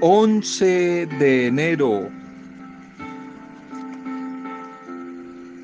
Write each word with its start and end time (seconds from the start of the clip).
11 0.00 1.06
de 1.18 1.46
enero. 1.48 2.08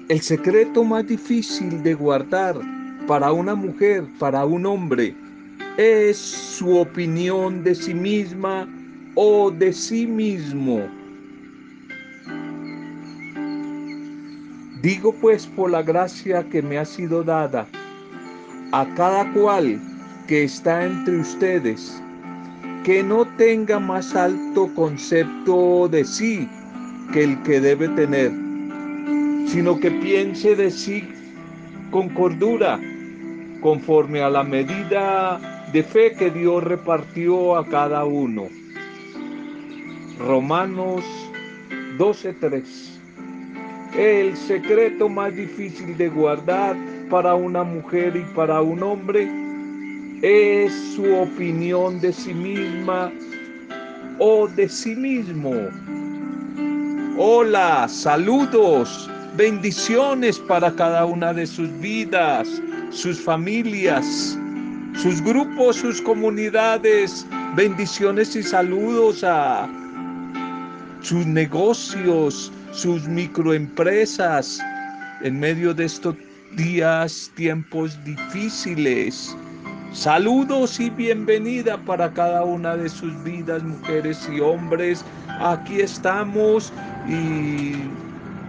El 0.08 0.20
secreto 0.20 0.82
más 0.82 1.06
difícil 1.06 1.82
de 1.84 1.94
guardar 1.94 2.56
para 3.06 3.32
una 3.32 3.54
mujer, 3.54 4.04
para 4.18 4.44
un 4.44 4.66
hombre, 4.66 5.14
es 5.76 6.16
su 6.18 6.78
opinión 6.78 7.62
de 7.62 7.76
sí 7.76 7.94
misma 7.94 8.68
o 9.14 9.52
de 9.52 9.72
sí 9.72 10.04
mismo. 10.04 10.80
Digo 14.82 15.14
pues 15.20 15.46
por 15.46 15.70
la 15.70 15.82
gracia 15.82 16.42
que 16.48 16.60
me 16.60 16.78
ha 16.78 16.84
sido 16.84 17.22
dada 17.22 17.68
a 18.72 18.84
cada 18.96 19.32
cual 19.32 19.80
que 20.26 20.42
está 20.42 20.84
entre 20.84 21.18
ustedes, 21.18 22.02
que 22.84 23.02
no 23.02 23.24
tenga 23.38 23.80
más 23.80 24.14
alto 24.14 24.70
concepto 24.74 25.88
de 25.88 26.04
sí 26.04 26.46
que 27.14 27.24
el 27.24 27.42
que 27.42 27.58
debe 27.58 27.88
tener, 27.88 28.30
sino 29.46 29.80
que 29.80 29.90
piense 29.90 30.54
de 30.54 30.70
sí 30.70 31.08
con 31.90 32.10
cordura, 32.10 32.78
conforme 33.62 34.20
a 34.20 34.28
la 34.28 34.44
medida 34.44 35.40
de 35.72 35.82
fe 35.82 36.12
que 36.12 36.30
Dios 36.30 36.62
repartió 36.62 37.56
a 37.56 37.66
cada 37.66 38.04
uno. 38.04 38.48
Romanos 40.18 41.04
12:3 41.96 43.00
El 43.96 44.36
secreto 44.36 45.08
más 45.08 45.34
difícil 45.34 45.96
de 45.96 46.10
guardar 46.10 46.76
para 47.08 47.34
una 47.34 47.64
mujer 47.64 48.14
y 48.14 48.34
para 48.34 48.60
un 48.60 48.82
hombre 48.82 49.43
es 50.22 50.72
su 50.94 51.14
opinión 51.14 52.00
de 52.00 52.12
sí 52.12 52.34
misma 52.34 53.12
o 54.18 54.48
de 54.48 54.68
sí 54.68 54.94
mismo. 54.94 55.52
Hola, 57.16 57.86
saludos, 57.88 59.10
bendiciones 59.36 60.38
para 60.38 60.74
cada 60.74 61.04
una 61.04 61.32
de 61.32 61.46
sus 61.46 61.70
vidas, 61.80 62.48
sus 62.90 63.20
familias, 63.20 64.36
sus 65.02 65.22
grupos, 65.22 65.76
sus 65.76 66.00
comunidades. 66.00 67.26
Bendiciones 67.56 68.34
y 68.34 68.42
saludos 68.42 69.22
a 69.22 69.68
sus 71.02 71.26
negocios, 71.26 72.52
sus 72.72 73.06
microempresas 73.06 74.60
en 75.22 75.38
medio 75.38 75.72
de 75.74 75.84
estos 75.84 76.16
días, 76.56 77.30
tiempos 77.36 77.96
difíciles. 78.04 79.36
Saludos 79.94 80.80
y 80.80 80.90
bienvenida 80.90 81.78
para 81.78 82.12
cada 82.12 82.42
una 82.42 82.76
de 82.76 82.88
sus 82.88 83.22
vidas, 83.22 83.62
mujeres 83.62 84.28
y 84.28 84.40
hombres. 84.40 85.04
Aquí 85.38 85.80
estamos 85.80 86.72
y 87.08 87.74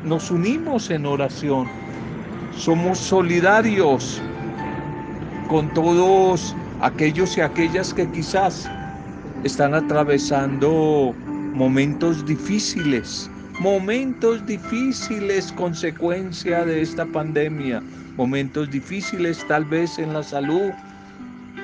nos 0.04 0.32
unimos 0.32 0.90
en 0.90 1.06
oración. 1.06 1.68
Somos 2.58 2.98
solidarios 2.98 4.20
con 5.48 5.72
todos 5.76 6.56
aquellos 6.82 7.38
y 7.38 7.42
aquellas 7.42 7.94
que 7.94 8.10
quizás 8.10 8.68
están 9.44 9.76
atravesando 9.76 11.14
momentos 11.54 12.26
difíciles, 12.26 13.30
momentos 13.60 14.44
difíciles 14.48 15.52
consecuencia 15.52 16.66
de 16.66 16.82
esta 16.82 17.06
pandemia, 17.06 17.84
momentos 18.18 18.72
difíciles 18.72 19.46
tal 19.48 19.64
vez 19.66 20.00
en 20.00 20.12
la 20.12 20.23
salud, 20.23 20.72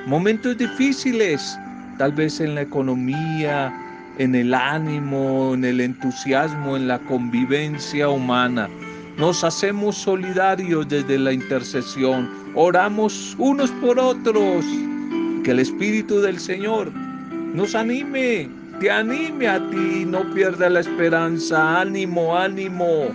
Momentos 0.07 0.57
difíciles, 0.57 1.59
tal 1.99 2.11
vez 2.13 2.39
en 2.39 2.55
la 2.55 2.63
economía, 2.63 3.71
en 4.17 4.33
el 4.33 4.53
ánimo, 4.53 5.53
en 5.53 5.63
el 5.63 5.79
entusiasmo, 5.79 6.75
en 6.75 6.87
la 6.87 6.97
convivencia 6.99 8.09
humana. 8.09 8.67
Nos 9.17 9.43
hacemos 9.43 9.95
solidarios 9.95 10.89
desde 10.89 11.19
la 11.19 11.33
intercesión, 11.33 12.29
oramos 12.55 13.35
unos 13.37 13.69
por 13.73 13.99
otros. 13.99 14.65
Que 15.43 15.51
el 15.51 15.59
Espíritu 15.59 16.19
del 16.19 16.39
Señor 16.39 16.91
nos 17.53 17.75
anime, 17.75 18.49
te 18.79 18.89
anime 18.89 19.47
a 19.47 19.59
ti, 19.69 20.05
no 20.07 20.23
pierda 20.33 20.67
la 20.69 20.79
esperanza, 20.79 21.81
ánimo, 21.81 22.35
ánimo. 22.35 23.09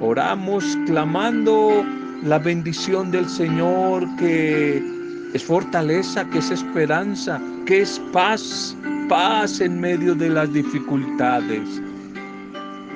Oramos 0.00 0.64
clamando 0.86 1.84
la 2.24 2.38
bendición 2.38 3.12
del 3.12 3.28
Señor 3.28 4.04
que 4.16 4.97
es 5.34 5.44
fortaleza, 5.44 6.28
que 6.30 6.38
es 6.38 6.50
esperanza, 6.50 7.40
que 7.66 7.82
es 7.82 8.00
paz, 8.12 8.76
paz 9.08 9.60
en 9.60 9.80
medio 9.80 10.14
de 10.14 10.30
las 10.30 10.52
dificultades. 10.52 11.82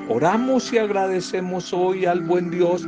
Oramos 0.09 0.73
y 0.73 0.79
agradecemos 0.79 1.71
hoy 1.73 2.05
al 2.05 2.21
buen 2.21 2.49
Dios 2.49 2.85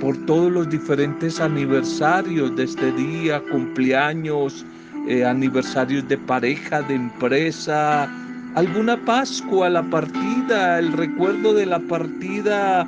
por 0.00 0.16
todos 0.26 0.50
los 0.50 0.68
diferentes 0.68 1.40
aniversarios 1.40 2.56
de 2.56 2.64
este 2.64 2.90
día, 2.92 3.40
cumpleaños, 3.50 4.64
eh, 5.06 5.24
aniversarios 5.24 6.08
de 6.08 6.18
pareja, 6.18 6.82
de 6.82 6.94
empresa, 6.94 8.08
alguna 8.54 8.96
Pascua, 9.04 9.70
la 9.70 9.82
partida, 9.82 10.78
el 10.78 10.92
recuerdo 10.92 11.54
de 11.54 11.66
la 11.66 11.78
partida 11.78 12.86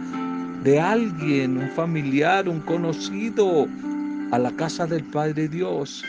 de 0.64 0.80
alguien, 0.80 1.58
un 1.58 1.68
familiar, 1.70 2.48
un 2.48 2.60
conocido, 2.60 3.68
a 4.34 4.38
la 4.40 4.50
casa 4.56 4.84
del 4.84 5.04
Padre 5.04 5.46
Dios. 5.46 6.04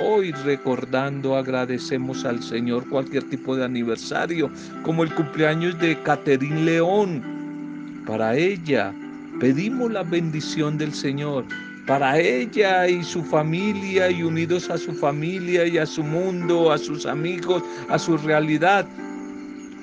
Hoy 0.00 0.32
recordando 0.32 1.36
agradecemos 1.36 2.24
al 2.24 2.42
Señor 2.42 2.88
cualquier 2.88 3.24
tipo 3.24 3.54
de 3.54 3.62
aniversario, 3.62 4.50
como 4.82 5.02
el 5.02 5.14
cumpleaños 5.14 5.78
de 5.78 6.00
Caterín 6.02 6.64
León. 6.64 8.02
Para 8.06 8.34
ella 8.34 8.94
pedimos 9.38 9.92
la 9.92 10.02
bendición 10.02 10.78
del 10.78 10.94
Señor, 10.94 11.44
para 11.86 12.18
ella 12.18 12.88
y 12.88 13.04
su 13.04 13.22
familia 13.22 14.10
y 14.10 14.22
unidos 14.22 14.70
a 14.70 14.78
su 14.78 14.94
familia 14.94 15.66
y 15.66 15.76
a 15.76 15.84
su 15.84 16.02
mundo, 16.02 16.72
a 16.72 16.78
sus 16.78 17.04
amigos, 17.04 17.62
a 17.90 17.98
su 17.98 18.16
realidad. 18.16 18.86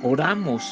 Oramos 0.01 0.63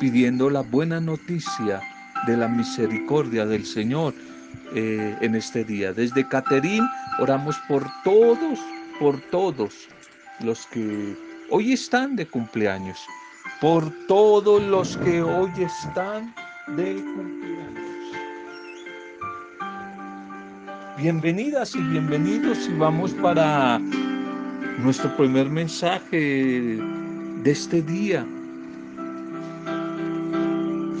pidiendo 0.00 0.48
la 0.48 0.62
buena 0.62 1.02
noticia 1.02 1.82
de 2.26 2.34
la 2.38 2.48
misericordia 2.48 3.44
del 3.44 3.66
Señor 3.66 4.14
eh, 4.74 5.16
en 5.20 5.34
este 5.34 5.64
día. 5.64 5.92
Desde 5.92 6.26
Caterín 6.28 6.84
oramos 7.18 7.56
por 7.66 7.84
todos, 8.04 8.60
por 9.00 9.20
todos 9.30 9.88
los 10.40 10.66
que 10.66 11.16
hoy 11.50 11.72
están 11.72 12.14
de 12.14 12.24
cumpleaños, 12.26 12.98
por 13.60 13.90
todos 14.06 14.62
los 14.62 14.96
que 14.98 15.22
hoy 15.22 15.50
están 15.58 16.32
de 16.76 16.94
cumpleaños. 16.94 17.80
Bienvenidas 20.98 21.74
y 21.74 21.80
bienvenidos 21.80 22.68
y 22.68 22.74
vamos 22.74 23.12
para 23.14 23.80
nuestro 24.78 25.16
primer 25.16 25.48
mensaje 25.48 26.78
de 27.42 27.50
este 27.50 27.82
día. 27.82 28.24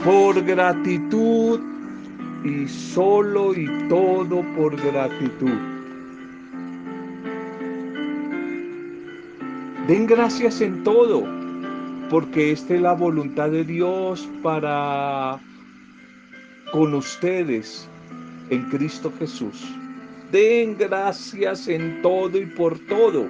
Por 0.02 0.42
gratitud 0.42 1.60
y 2.44 2.66
solo 2.68 3.54
y 3.54 3.66
todo 3.88 4.42
por 4.56 4.76
gratitud. 4.76 5.58
Den 9.86 10.06
gracias 10.06 10.60
en 10.60 10.84
todo, 10.84 11.24
porque 12.08 12.52
esta 12.52 12.74
es 12.74 12.80
la 12.80 12.92
voluntad 12.92 13.50
de 13.50 13.64
Dios 13.64 14.28
para 14.42 15.40
con 16.72 16.94
ustedes 16.94 17.88
en 18.50 18.62
Cristo 18.70 19.12
Jesús. 19.18 19.74
Den 20.30 20.76
gracias 20.78 21.66
en 21.66 22.00
todo 22.02 22.38
y 22.38 22.46
por 22.46 22.78
todo, 22.86 23.26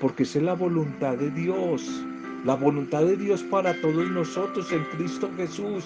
porque 0.00 0.24
esa 0.24 0.38
es 0.40 0.44
la 0.44 0.54
voluntad 0.54 1.16
de 1.16 1.30
Dios. 1.30 2.04
La 2.44 2.56
voluntad 2.56 3.04
de 3.04 3.16
Dios 3.16 3.42
para 3.44 3.78
todos 3.80 4.10
nosotros 4.10 4.72
en 4.72 4.82
Cristo 4.96 5.30
Jesús. 5.36 5.84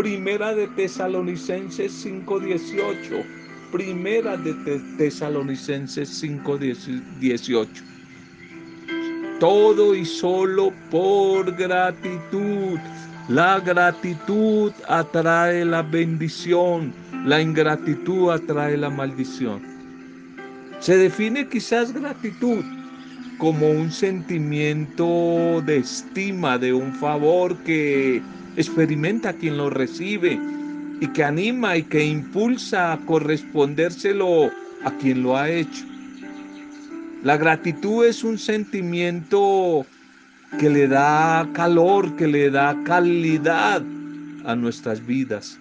Primera 0.00 0.54
de 0.54 0.66
Tesalonicenses 0.66 1.92
5:18. 1.92 3.22
Primera 3.70 4.34
de 4.38 4.54
Tesalonicenses 4.96 6.08
5:18. 6.08 7.84
Todo 9.38 9.94
y 9.94 10.06
solo 10.06 10.72
por 10.90 11.54
gratitud. 11.54 12.78
La 13.28 13.60
gratitud 13.60 14.72
atrae 14.88 15.66
la 15.66 15.82
bendición, 15.82 16.94
la 17.26 17.42
ingratitud 17.42 18.30
atrae 18.30 18.78
la 18.78 18.88
maldición. 18.88 19.60
Se 20.78 20.96
define 20.96 21.46
quizás 21.46 21.92
gratitud 21.92 22.64
como 23.36 23.68
un 23.70 23.90
sentimiento 23.90 25.62
de 25.66 25.76
estima, 25.76 26.56
de 26.56 26.72
un 26.72 26.94
favor 26.94 27.62
que 27.64 28.22
experimenta 28.56 29.32
quien 29.32 29.56
lo 29.56 29.70
recibe 29.70 30.38
y 31.00 31.06
que 31.08 31.24
anima 31.24 31.76
y 31.76 31.82
que 31.84 32.04
impulsa 32.04 32.92
a 32.92 32.98
correspondérselo 32.98 34.50
a 34.84 34.90
quien 35.00 35.22
lo 35.22 35.36
ha 35.36 35.48
hecho. 35.48 35.84
La 37.22 37.36
gratitud 37.36 38.06
es 38.06 38.24
un 38.24 38.38
sentimiento 38.38 39.84
que 40.58 40.70
le 40.70 40.88
da 40.88 41.48
calor, 41.52 42.16
que 42.16 42.26
le 42.26 42.50
da 42.50 42.76
calidad 42.84 43.82
a 44.44 44.56
nuestras 44.56 45.04
vidas. 45.06 45.58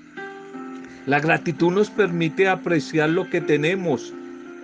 La 1.06 1.20
gratitud 1.20 1.72
nos 1.72 1.90
permite 1.90 2.48
apreciar 2.48 3.10
lo 3.10 3.30
que 3.30 3.42
tenemos 3.42 4.14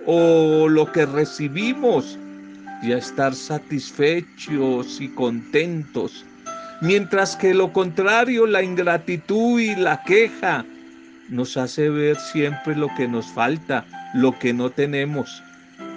o 0.06 0.68
lo 0.68 0.90
que 0.92 1.04
recibimos 1.04 2.18
y 2.82 2.92
a 2.92 2.98
estar 2.98 3.34
satisfechos 3.34 5.00
y 5.00 5.08
contentos. 5.08 6.24
Mientras 6.80 7.36
que 7.36 7.54
lo 7.54 7.72
contrario, 7.72 8.46
la 8.46 8.62
ingratitud 8.62 9.60
y 9.60 9.74
la 9.76 10.02
queja 10.02 10.64
nos 11.28 11.56
hace 11.56 11.88
ver 11.88 12.16
siempre 12.16 12.76
lo 12.76 12.88
que 12.96 13.08
nos 13.08 13.26
falta, 13.26 13.84
lo 14.14 14.38
que 14.38 14.52
no 14.52 14.70
tenemos 14.70 15.42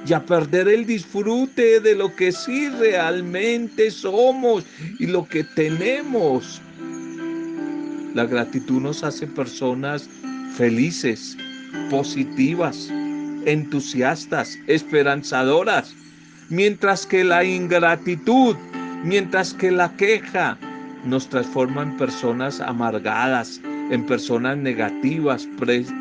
y 0.08 0.14
a 0.14 0.22
perder 0.22 0.68
el 0.68 0.86
disfrute 0.86 1.80
de 1.80 1.96
lo 1.96 2.16
que 2.16 2.32
sí 2.32 2.70
realmente 2.70 3.92
somos 3.92 4.66
y 4.98 5.08
lo 5.08 5.28
que 5.28 5.44
tenemos. 5.44 6.62
La 8.14 8.26
gratitud 8.26 8.82
nos 8.82 9.04
hace 9.04 9.28
personas 9.28 10.10
felices, 10.56 11.38
positivas, 11.90 12.90
entusiastas, 13.46 14.58
esperanzadoras, 14.68 15.94
mientras 16.50 17.06
que 17.06 17.24
la 17.24 17.44
ingratitud, 17.44 18.56
mientras 19.04 19.54
que 19.54 19.72
la 19.72 19.96
queja 19.96 20.58
nos 21.06 21.30
transforma 21.30 21.84
en 21.84 21.98
personas 21.98 22.60
amargadas, 22.62 23.62
en 23.64 24.06
personas 24.06 24.58
negativas, 24.58 25.48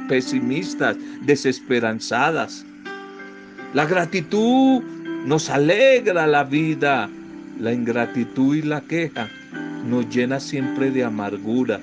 pesimistas, 0.08 0.96
desesperanzadas. 1.22 2.66
La 3.74 3.86
gratitud 3.86 4.82
nos 5.26 5.50
alegra 5.50 6.26
la 6.26 6.44
vida. 6.44 7.10
La 7.58 7.72
ingratitud 7.72 8.54
y 8.56 8.62
la 8.62 8.80
queja 8.82 9.28
nos 9.84 10.08
llena 10.08 10.38
siempre 10.38 10.90
de 10.90 11.04
amargura. 11.04 11.80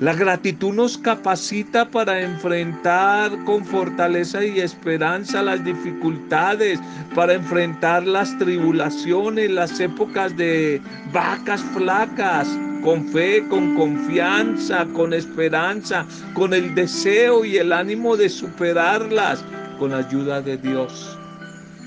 La 0.00 0.14
gratitud 0.14 0.72
nos 0.72 0.96
capacita 0.96 1.90
para 1.90 2.22
enfrentar 2.22 3.44
con 3.44 3.62
fortaleza 3.66 4.42
y 4.42 4.58
esperanza 4.58 5.42
las 5.42 5.62
dificultades, 5.62 6.80
para 7.14 7.34
enfrentar 7.34 8.06
las 8.06 8.38
tribulaciones, 8.38 9.50
las 9.50 9.78
épocas 9.78 10.34
de 10.38 10.80
vacas 11.12 11.60
flacas, 11.74 12.48
con 12.82 13.08
fe, 13.08 13.44
con 13.50 13.74
confianza, 13.74 14.86
con 14.86 15.12
esperanza, 15.12 16.06
con 16.32 16.54
el 16.54 16.74
deseo 16.74 17.44
y 17.44 17.58
el 17.58 17.70
ánimo 17.70 18.16
de 18.16 18.30
superarlas 18.30 19.44
con 19.78 19.92
ayuda 19.92 20.40
de 20.40 20.56
Dios. 20.56 21.18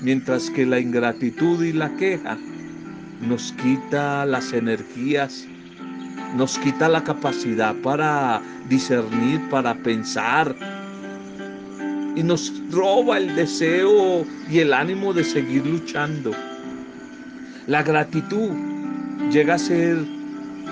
Mientras 0.02 0.50
que 0.50 0.64
la 0.64 0.78
ingratitud 0.78 1.64
y 1.64 1.72
la 1.72 1.90
queja 1.96 2.38
nos 3.20 3.52
quita 3.54 4.24
las 4.24 4.52
energías, 4.52 5.48
nos 6.34 6.58
quita 6.58 6.88
la 6.88 7.02
capacidad 7.02 7.74
para 7.76 8.42
discernir, 8.68 9.40
para 9.50 9.74
pensar. 9.74 10.54
Y 12.16 12.22
nos 12.22 12.52
roba 12.70 13.18
el 13.18 13.34
deseo 13.34 14.24
y 14.50 14.58
el 14.58 14.72
ánimo 14.72 15.12
de 15.12 15.24
seguir 15.24 15.66
luchando. 15.66 16.32
La 17.66 17.82
gratitud 17.82 18.50
llega 19.30 19.54
a 19.54 19.58
ser 19.58 19.98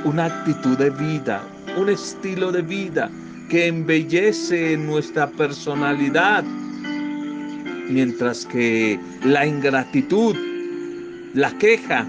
una 0.04 0.26
actitud 0.26 0.76
de 0.78 0.90
vida, 0.90 1.42
un 1.76 1.88
estilo 1.88 2.52
de 2.52 2.62
vida 2.62 3.10
que 3.48 3.66
embellece 3.66 4.76
nuestra 4.76 5.28
personalidad, 5.28 6.44
mientras 7.88 8.46
que 8.46 8.98
la 9.24 9.46
ingratitud, 9.46 10.36
la 11.34 11.50
queja, 11.58 12.06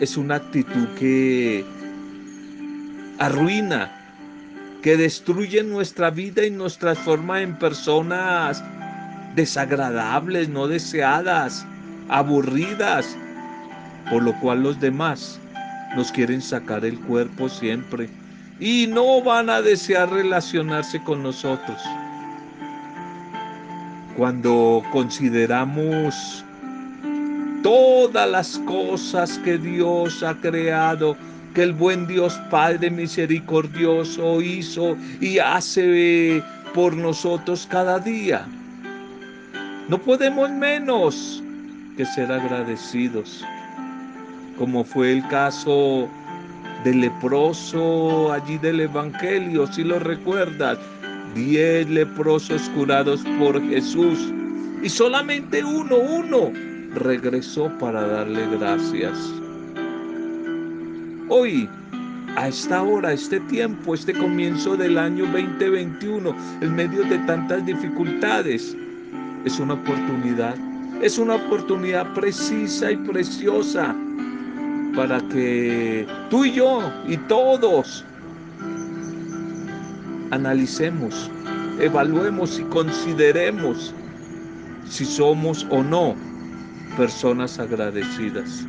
es 0.00 0.16
una 0.16 0.36
actitud 0.36 0.88
que 0.98 1.64
arruina, 3.20 3.92
que 4.82 4.96
destruye 4.96 5.62
nuestra 5.62 6.10
vida 6.10 6.44
y 6.44 6.50
nos 6.50 6.78
transforma 6.78 7.42
en 7.42 7.54
personas 7.58 8.64
desagradables, 9.36 10.48
no 10.48 10.66
deseadas, 10.66 11.66
aburridas, 12.08 13.16
por 14.10 14.22
lo 14.22 14.32
cual 14.40 14.62
los 14.62 14.80
demás 14.80 15.38
nos 15.94 16.10
quieren 16.10 16.40
sacar 16.40 16.84
el 16.84 16.98
cuerpo 17.00 17.48
siempre 17.48 18.08
y 18.58 18.86
no 18.86 19.22
van 19.22 19.50
a 19.50 19.60
desear 19.60 20.10
relacionarse 20.10 21.02
con 21.02 21.22
nosotros. 21.22 21.78
Cuando 24.16 24.82
consideramos 24.92 26.44
todas 27.62 28.30
las 28.30 28.58
cosas 28.60 29.38
que 29.38 29.58
Dios 29.58 30.22
ha 30.22 30.34
creado, 30.34 31.16
que 31.54 31.62
el 31.62 31.72
buen 31.72 32.06
Dios 32.06 32.34
Padre 32.50 32.90
misericordioso 32.90 34.40
hizo 34.40 34.96
y 35.20 35.38
hace 35.38 36.42
por 36.74 36.96
nosotros 36.96 37.66
cada 37.70 37.98
día. 37.98 38.46
No 39.88 39.98
podemos 39.98 40.50
menos 40.50 41.42
que 41.96 42.06
ser 42.06 42.30
agradecidos, 42.30 43.44
como 44.56 44.84
fue 44.84 45.12
el 45.12 45.26
caso 45.28 46.08
del 46.84 47.00
leproso 47.00 48.32
allí 48.32 48.56
del 48.58 48.80
Evangelio, 48.80 49.66
si 49.66 49.82
lo 49.82 49.98
recuerdas, 49.98 50.78
diez 51.34 51.88
leprosos 51.90 52.62
curados 52.70 53.22
por 53.38 53.60
Jesús 53.68 54.32
y 54.82 54.88
solamente 54.88 55.62
uno, 55.62 55.96
uno, 55.96 56.52
regresó 56.94 57.70
para 57.78 58.06
darle 58.06 58.46
gracias. 58.58 59.39
Hoy, 61.32 61.68
a 62.34 62.48
esta 62.48 62.82
hora, 62.82 63.12
este 63.12 63.38
tiempo, 63.38 63.94
este 63.94 64.12
comienzo 64.12 64.76
del 64.76 64.98
año 64.98 65.26
2021, 65.26 66.34
en 66.60 66.74
medio 66.74 67.04
de 67.04 67.18
tantas 67.18 67.64
dificultades, 67.64 68.76
es 69.44 69.60
una 69.60 69.74
oportunidad, 69.74 70.56
es 71.00 71.18
una 71.18 71.36
oportunidad 71.36 72.12
precisa 72.14 72.90
y 72.90 72.96
preciosa 72.96 73.94
para 74.96 75.20
que 75.28 76.04
tú 76.30 76.46
y 76.46 76.50
yo 76.50 76.92
y 77.06 77.16
todos 77.16 78.04
analicemos, 80.32 81.30
evaluemos 81.78 82.58
y 82.58 82.64
consideremos 82.64 83.94
si 84.88 85.04
somos 85.04 85.64
o 85.70 85.80
no 85.80 86.16
personas 86.96 87.60
agradecidas 87.60 88.66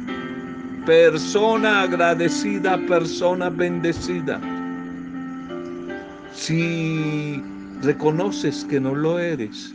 persona 0.86 1.82
agradecida, 1.82 2.78
persona 2.88 3.50
bendecida. 3.50 4.40
Si 6.34 7.42
reconoces 7.82 8.66
que 8.66 8.80
no 8.80 8.96
lo 8.96 9.20
eres, 9.20 9.74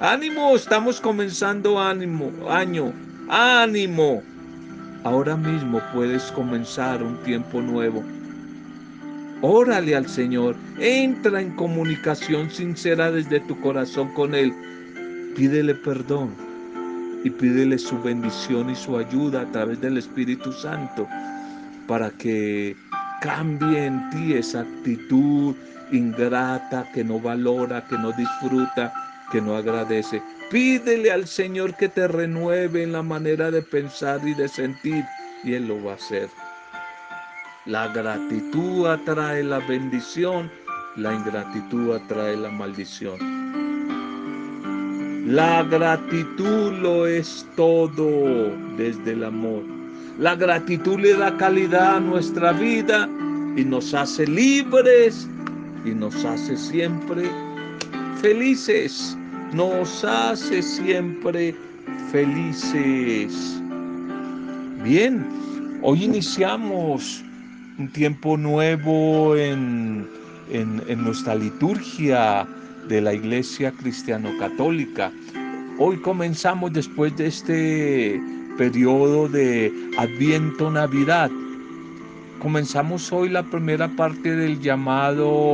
ánimo, 0.00 0.54
estamos 0.54 1.00
comenzando 1.00 1.80
ánimo, 1.80 2.32
año, 2.50 2.92
ánimo. 3.28 4.22
Ahora 5.04 5.36
mismo 5.36 5.80
puedes 5.92 6.24
comenzar 6.32 7.02
un 7.02 7.16
tiempo 7.22 7.60
nuevo. 7.60 8.02
Órale 9.42 9.94
al 9.94 10.08
Señor, 10.08 10.56
entra 10.78 11.40
en 11.40 11.54
comunicación 11.56 12.50
sincera 12.50 13.10
desde 13.10 13.40
tu 13.40 13.58
corazón 13.60 14.12
con 14.14 14.34
Él. 14.34 14.52
Pídele 15.36 15.74
perdón 15.74 16.43
y 17.24 17.30
pídele 17.30 17.78
su 17.78 18.00
bendición 18.02 18.70
y 18.70 18.76
su 18.76 18.96
ayuda 18.98 19.40
a 19.40 19.52
través 19.52 19.80
del 19.80 19.96
Espíritu 19.96 20.52
Santo 20.52 21.08
para 21.88 22.10
que 22.10 22.76
cambie 23.20 23.86
en 23.86 24.10
ti 24.10 24.34
esa 24.34 24.60
actitud 24.60 25.56
ingrata 25.90 26.86
que 26.92 27.02
no 27.02 27.18
valora, 27.18 27.86
que 27.86 27.96
no 27.96 28.12
disfruta, 28.12 28.92
que 29.32 29.40
no 29.40 29.56
agradece. 29.56 30.22
Pídele 30.50 31.10
al 31.10 31.26
Señor 31.26 31.74
que 31.76 31.88
te 31.88 32.06
renueve 32.06 32.82
en 32.82 32.92
la 32.92 33.02
manera 33.02 33.50
de 33.50 33.62
pensar 33.62 34.20
y 34.26 34.34
de 34.34 34.46
sentir 34.46 35.04
y 35.42 35.54
Él 35.54 35.68
lo 35.68 35.82
va 35.82 35.92
a 35.92 35.96
hacer. 35.96 36.28
La 37.64 37.88
gratitud 37.88 38.86
atrae 38.86 39.42
la 39.42 39.58
bendición, 39.60 40.50
la 40.96 41.14
ingratitud 41.14 41.94
atrae 41.96 42.36
la 42.36 42.50
maldición. 42.50 43.33
La 45.26 45.62
gratitud 45.62 46.70
lo 46.82 47.06
es 47.06 47.46
todo 47.56 48.54
desde 48.76 49.12
el 49.12 49.24
amor. 49.24 49.62
La 50.18 50.34
gratitud 50.34 51.00
le 51.00 51.14
da 51.14 51.34
calidad 51.38 51.96
a 51.96 52.00
nuestra 52.00 52.52
vida 52.52 53.08
y 53.56 53.64
nos 53.64 53.94
hace 53.94 54.26
libres 54.26 55.26
y 55.86 55.92
nos 55.92 56.22
hace 56.26 56.58
siempre 56.58 57.22
felices. 58.20 59.16
Nos 59.54 60.04
hace 60.04 60.60
siempre 60.60 61.54
felices. 62.12 63.58
Bien, 64.84 65.26
hoy 65.80 66.04
iniciamos 66.04 67.24
un 67.78 67.88
tiempo 67.88 68.36
nuevo 68.36 69.34
en, 69.36 70.06
en 70.50 71.02
nuestra 71.02 71.34
liturgia 71.34 72.46
de 72.88 73.00
la 73.00 73.14
Iglesia 73.14 73.72
Cristiano 73.72 74.30
Católica. 74.38 75.12
Hoy 75.78 75.96
comenzamos 75.98 76.72
después 76.72 77.16
de 77.16 77.26
este 77.26 78.20
periodo 78.56 79.28
de 79.28 79.72
Adviento 79.98 80.70
Navidad. 80.70 81.30
Comenzamos 82.40 83.12
hoy 83.12 83.28
la 83.30 83.42
primera 83.42 83.88
parte 83.88 84.34
del 84.36 84.60
llamado 84.60 85.52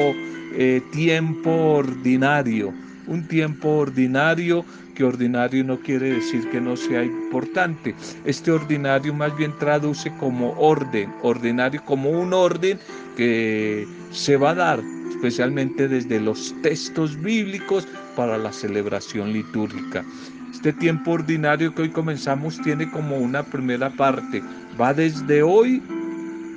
eh, 0.55 0.83
tiempo 0.93 1.51
ordinario. 1.51 2.73
Un 3.07 3.27
tiempo 3.29 3.69
ordinario 3.69 4.65
que 4.95 5.05
ordinario 5.05 5.65
no 5.65 5.79
quiere 5.79 6.15
decir 6.15 6.49
que 6.51 6.61
no 6.61 6.77
sea 6.77 7.05
importante. 7.05 7.95
Este 8.25 8.51
ordinario 8.51 9.15
más 9.15 9.37
bien 9.37 9.53
traduce 9.59 10.13
como 10.19 10.53
orden, 10.59 11.13
ordinario 11.23 11.83
como 11.85 12.11
un 12.11 12.33
orden 12.33 12.79
que 13.17 13.87
se 14.11 14.37
va 14.37 14.51
a 14.51 14.55
dar 14.55 15.00
especialmente 15.21 15.87
desde 15.87 16.19
los 16.19 16.55
textos 16.63 17.21
bíblicos 17.21 17.87
para 18.17 18.39
la 18.39 18.51
celebración 18.51 19.35
litúrgica. 19.35 20.03
Este 20.51 20.73
tiempo 20.73 21.11
ordinario 21.11 21.75
que 21.75 21.83
hoy 21.83 21.91
comenzamos 21.91 22.59
tiene 22.63 22.91
como 22.91 23.19
una 23.19 23.43
primera 23.43 23.91
parte, 23.91 24.43
va 24.81 24.95
desde 24.95 25.43
hoy 25.43 25.83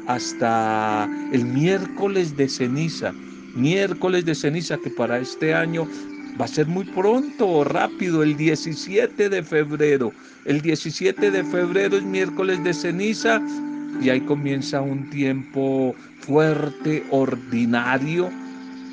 hasta 0.08 1.10
el 1.34 1.44
miércoles 1.44 2.38
de 2.38 2.48
ceniza, 2.48 3.14
miércoles 3.54 4.24
de 4.24 4.34
ceniza 4.34 4.78
que 4.78 4.92
para 4.92 5.20
este 5.20 5.54
año 5.54 5.86
va 6.40 6.46
a 6.46 6.48
ser 6.48 6.68
muy 6.68 6.86
pronto, 6.86 7.66
rápido, 7.66 8.24
el 8.24 8.38
17 8.38 9.28
de 9.28 9.44
febrero. 9.44 10.14
El 10.46 10.62
17 10.62 11.32
de 11.32 11.44
febrero 11.44 11.98
es 11.98 12.04
miércoles 12.04 12.64
de 12.64 12.74
ceniza 12.74 13.42
y 14.02 14.10
ahí 14.10 14.22
comienza 14.22 14.80
un 14.80 15.10
tiempo 15.10 15.94
fuerte, 16.22 17.04
ordinario, 17.12 18.32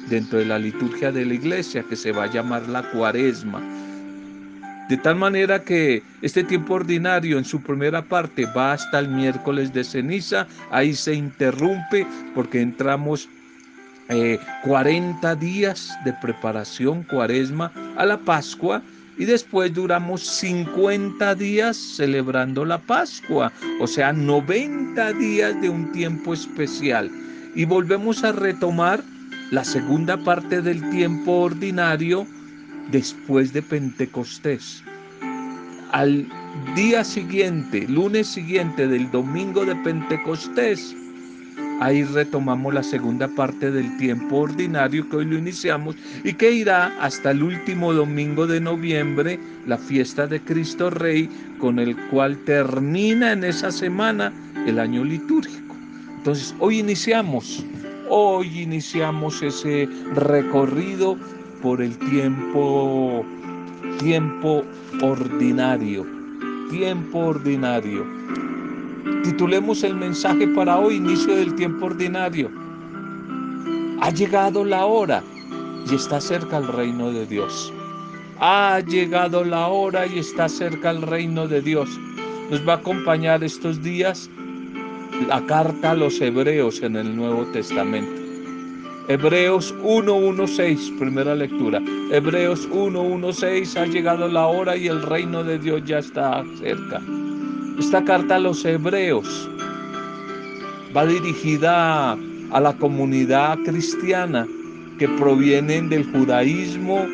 dentro 0.08 0.38
de 0.38 0.46
la 0.46 0.58
liturgia 0.58 1.12
de 1.12 1.24
la 1.24 1.34
iglesia 1.34 1.82
que 1.82 1.96
se 1.96 2.12
va 2.12 2.24
a 2.24 2.32
llamar 2.32 2.68
la 2.68 2.82
cuaresma. 2.90 3.60
De 4.88 4.96
tal 4.96 5.14
manera 5.14 5.62
que 5.62 6.02
este 6.20 6.42
tiempo 6.42 6.74
ordinario 6.74 7.38
en 7.38 7.44
su 7.44 7.62
primera 7.62 8.02
parte 8.02 8.44
va 8.46 8.72
hasta 8.72 8.98
el 8.98 9.08
miércoles 9.08 9.72
de 9.72 9.84
ceniza, 9.84 10.48
ahí 10.70 10.94
se 10.94 11.14
interrumpe 11.14 12.04
porque 12.34 12.60
entramos 12.60 13.28
40 14.64 15.32
eh, 15.32 15.36
días 15.36 15.96
de 16.04 16.12
preparación 16.14 17.04
cuaresma 17.04 17.70
a 17.96 18.04
la 18.04 18.18
Pascua 18.18 18.82
y 19.16 19.26
después 19.26 19.72
duramos 19.72 20.22
50 20.22 21.34
días 21.36 21.76
celebrando 21.76 22.64
la 22.64 22.78
Pascua, 22.78 23.52
o 23.78 23.86
sea, 23.86 24.12
90 24.12 25.12
días 25.12 25.60
de 25.60 25.68
un 25.68 25.92
tiempo 25.92 26.34
especial. 26.34 27.10
Y 27.54 27.64
volvemos 27.64 28.24
a 28.24 28.32
retomar 28.32 29.04
la 29.50 29.64
segunda 29.64 30.16
parte 30.16 30.62
del 30.62 30.88
tiempo 30.90 31.32
ordinario 31.40 32.24
después 32.92 33.52
de 33.52 33.62
Pentecostés. 33.62 34.84
Al 35.90 36.28
día 36.76 37.02
siguiente, 37.02 37.86
lunes 37.88 38.28
siguiente 38.28 38.86
del 38.86 39.10
domingo 39.10 39.64
de 39.64 39.74
Pentecostés, 39.76 40.94
ahí 41.80 42.04
retomamos 42.04 42.72
la 42.72 42.84
segunda 42.84 43.26
parte 43.26 43.72
del 43.72 43.96
tiempo 43.96 44.36
ordinario 44.36 45.08
que 45.08 45.16
hoy 45.16 45.24
lo 45.24 45.38
iniciamos 45.38 45.96
y 46.22 46.32
que 46.32 46.52
irá 46.52 46.94
hasta 47.00 47.32
el 47.32 47.42
último 47.42 47.92
domingo 47.92 48.46
de 48.46 48.60
noviembre, 48.60 49.40
la 49.66 49.78
fiesta 49.78 50.28
de 50.28 50.40
Cristo 50.40 50.90
Rey, 50.90 51.28
con 51.58 51.80
el 51.80 51.96
cual 52.08 52.38
termina 52.44 53.32
en 53.32 53.42
esa 53.42 53.72
semana 53.72 54.32
el 54.64 54.78
año 54.78 55.02
litúrgico. 55.02 55.74
Entonces, 56.18 56.54
hoy 56.60 56.78
iniciamos 56.78 57.64
Hoy 58.12 58.62
iniciamos 58.62 59.40
ese 59.40 59.88
recorrido 60.16 61.16
por 61.62 61.80
el 61.80 61.96
tiempo, 61.96 63.24
tiempo 64.00 64.64
ordinario, 65.00 66.04
tiempo 66.70 67.18
ordinario. 67.20 68.04
Titulemos 69.22 69.84
el 69.84 69.94
mensaje 69.94 70.48
para 70.48 70.80
hoy, 70.80 70.96
inicio 70.96 71.36
del 71.36 71.54
tiempo 71.54 71.86
ordinario. 71.86 72.50
Ha 74.00 74.10
llegado 74.10 74.64
la 74.64 74.86
hora 74.86 75.22
y 75.88 75.94
está 75.94 76.20
cerca 76.20 76.58
el 76.58 76.66
reino 76.66 77.12
de 77.12 77.26
Dios. 77.26 77.72
Ha 78.40 78.80
llegado 78.80 79.44
la 79.44 79.68
hora 79.68 80.04
y 80.08 80.18
está 80.18 80.48
cerca 80.48 80.90
el 80.90 81.02
reino 81.02 81.46
de 81.46 81.62
Dios. 81.62 81.88
Nos 82.50 82.66
va 82.68 82.72
a 82.72 82.76
acompañar 82.78 83.44
estos 83.44 83.80
días 83.84 84.28
la 85.28 85.44
carta 85.46 85.92
a 85.92 85.94
los 85.94 86.20
hebreos 86.20 86.82
en 86.82 86.96
el 86.96 87.14
Nuevo 87.14 87.44
Testamento. 87.46 88.20
Hebreos 89.08 89.74
1.1.6, 89.82 90.98
primera 90.98 91.34
lectura. 91.34 91.82
Hebreos 92.12 92.68
1.1.6, 92.70 93.76
ha 93.76 93.86
llegado 93.86 94.28
la 94.28 94.46
hora 94.46 94.76
y 94.76 94.86
el 94.86 95.02
reino 95.02 95.42
de 95.42 95.58
Dios 95.58 95.82
ya 95.84 95.98
está 95.98 96.44
cerca. 96.58 97.02
Esta 97.78 98.04
carta 98.04 98.36
a 98.36 98.38
los 98.38 98.64
hebreos 98.64 99.50
va 100.96 101.06
dirigida 101.06 102.12
a 102.12 102.60
la 102.60 102.72
comunidad 102.76 103.58
cristiana 103.64 104.46
que 104.98 105.08
provienen 105.08 105.88
del 105.88 106.04
judaísmo 106.12 107.04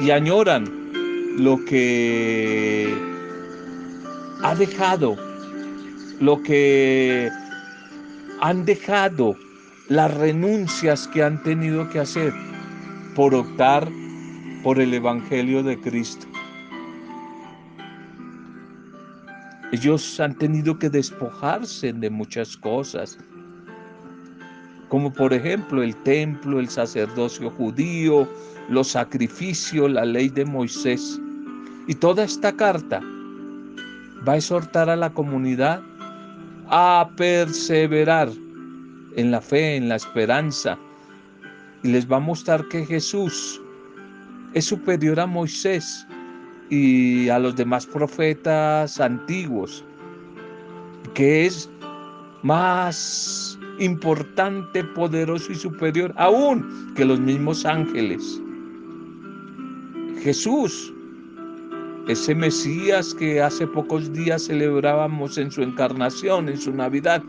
y 0.00 0.10
añoran 0.10 0.64
lo 1.36 1.62
que 1.64 2.94
ha 4.42 4.54
dejado 4.54 5.16
lo 6.20 6.42
que 6.42 7.30
han 8.42 8.64
dejado, 8.66 9.34
las 9.88 10.14
renuncias 10.14 11.08
que 11.08 11.22
han 11.22 11.42
tenido 11.42 11.88
que 11.88 12.00
hacer 12.00 12.32
por 13.16 13.34
optar 13.34 13.88
por 14.62 14.78
el 14.78 14.92
Evangelio 14.92 15.62
de 15.62 15.80
Cristo. 15.80 16.26
Ellos 19.72 20.20
han 20.20 20.34
tenido 20.34 20.78
que 20.78 20.90
despojarse 20.90 21.92
de 21.92 22.10
muchas 22.10 22.54
cosas, 22.56 23.16
como 24.88 25.10
por 25.12 25.32
ejemplo 25.32 25.82
el 25.82 25.96
templo, 26.02 26.60
el 26.60 26.68
sacerdocio 26.68 27.50
judío, 27.50 28.28
los 28.68 28.88
sacrificios, 28.88 29.90
la 29.90 30.04
ley 30.04 30.28
de 30.28 30.44
Moisés. 30.44 31.18
Y 31.86 31.94
toda 31.94 32.24
esta 32.24 32.52
carta 32.52 33.00
va 34.28 34.34
a 34.34 34.36
exhortar 34.36 34.90
a 34.90 34.96
la 34.96 35.10
comunidad 35.10 35.80
a 36.70 37.10
perseverar 37.16 38.30
en 39.16 39.30
la 39.30 39.40
fe, 39.40 39.76
en 39.76 39.88
la 39.88 39.96
esperanza. 39.96 40.78
Y 41.82 41.88
les 41.88 42.10
va 42.10 42.16
a 42.16 42.20
mostrar 42.20 42.66
que 42.68 42.86
Jesús 42.86 43.60
es 44.54 44.64
superior 44.66 45.18
a 45.18 45.26
Moisés 45.26 46.06
y 46.70 47.28
a 47.28 47.38
los 47.38 47.56
demás 47.56 47.86
profetas 47.86 49.00
antiguos, 49.00 49.84
que 51.14 51.46
es 51.46 51.68
más 52.42 53.58
importante, 53.80 54.84
poderoso 54.84 55.52
y 55.52 55.56
superior 55.56 56.12
aún 56.16 56.92
que 56.94 57.04
los 57.04 57.18
mismos 57.18 57.64
ángeles. 57.64 58.40
Jesús 60.22 60.92
ese 62.08 62.34
Mesías 62.34 63.14
que 63.14 63.40
hace 63.40 63.66
pocos 63.66 64.12
días 64.12 64.46
celebrábamos 64.46 65.38
en 65.38 65.50
su 65.50 65.62
encarnación, 65.62 66.48
en 66.48 66.58
su 66.58 66.72
Navidad, 66.72 67.22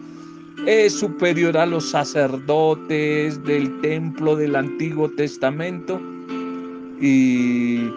es 0.65 0.93
superior 0.93 1.57
a 1.57 1.65
los 1.65 1.89
sacerdotes 1.89 3.43
del 3.43 3.81
templo 3.81 4.35
del 4.35 4.55
Antiguo 4.55 5.09
Testamento 5.09 5.99
y 6.99 7.89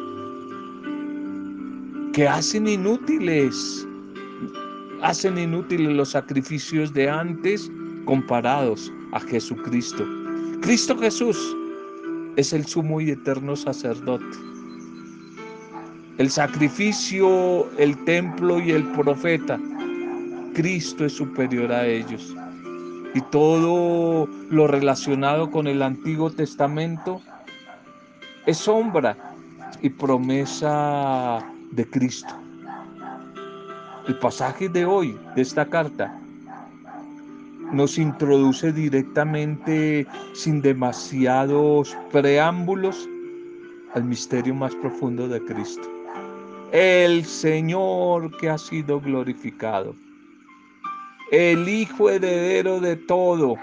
que 2.13 2.29
hacen 2.29 2.67
inútiles, 2.67 3.87
hacen 5.03 5.37
inútiles 5.39 5.93
los 5.93 6.11
sacrificios 6.11 6.93
de 6.93 7.09
antes 7.09 7.71
comparados 8.05 8.93
a 9.13 9.21
Jesucristo. 9.21 10.07
Cristo 10.63 10.97
Jesús 10.97 11.39
es 12.37 12.53
el 12.53 12.65
sumo 12.67 13.01
y 13.01 13.11
eterno 13.11 13.57
sacerdote 13.57 14.54
el 16.19 16.31
sacrificio, 16.31 17.69
el 17.77 18.05
templo 18.05 18.61
y 18.61 18.71
el 18.71 18.85
profeta. 18.93 19.59
Cristo 20.55 21.05
es 21.05 21.15
superior 21.15 21.73
a 21.73 21.87
ellos. 21.87 22.35
Y 23.15 23.21
todo 23.33 24.29
lo 24.51 24.67
relacionado 24.67 25.51
con 25.51 25.67
el 25.67 25.83
Antiguo 25.83 26.31
Testamento 26.31 27.21
es 28.47 28.59
sombra 28.59 29.17
y 29.83 29.91
promesa 29.91 31.45
de 31.73 31.89
Cristo. 31.89 32.35
El 34.07 34.17
pasaje 34.19 34.69
de 34.69 34.85
hoy, 34.85 35.19
de 35.35 35.43
esta 35.43 35.67
carta, 35.67 36.17
nos 37.73 37.99
introduce 37.99 38.73
directamente, 38.73 40.07
sin 40.35 40.61
demasiados 40.61 41.97
preámbulos, 42.13 43.09
al 43.95 44.05
misterio 44.05 44.55
más 44.55 44.75
profundo 44.77 45.29
de 45.29 45.41
Cristo 45.45 45.94
el 46.75 47.25
Señor 47.25 48.37
que 48.37 48.51
ha 48.51 48.59
sido 48.59 49.01
glorificado, 49.01 49.95
el 51.31 51.69
Hijo 51.69 52.11
heredero 52.11 52.81
de 52.81 52.97
todo, 52.97 53.57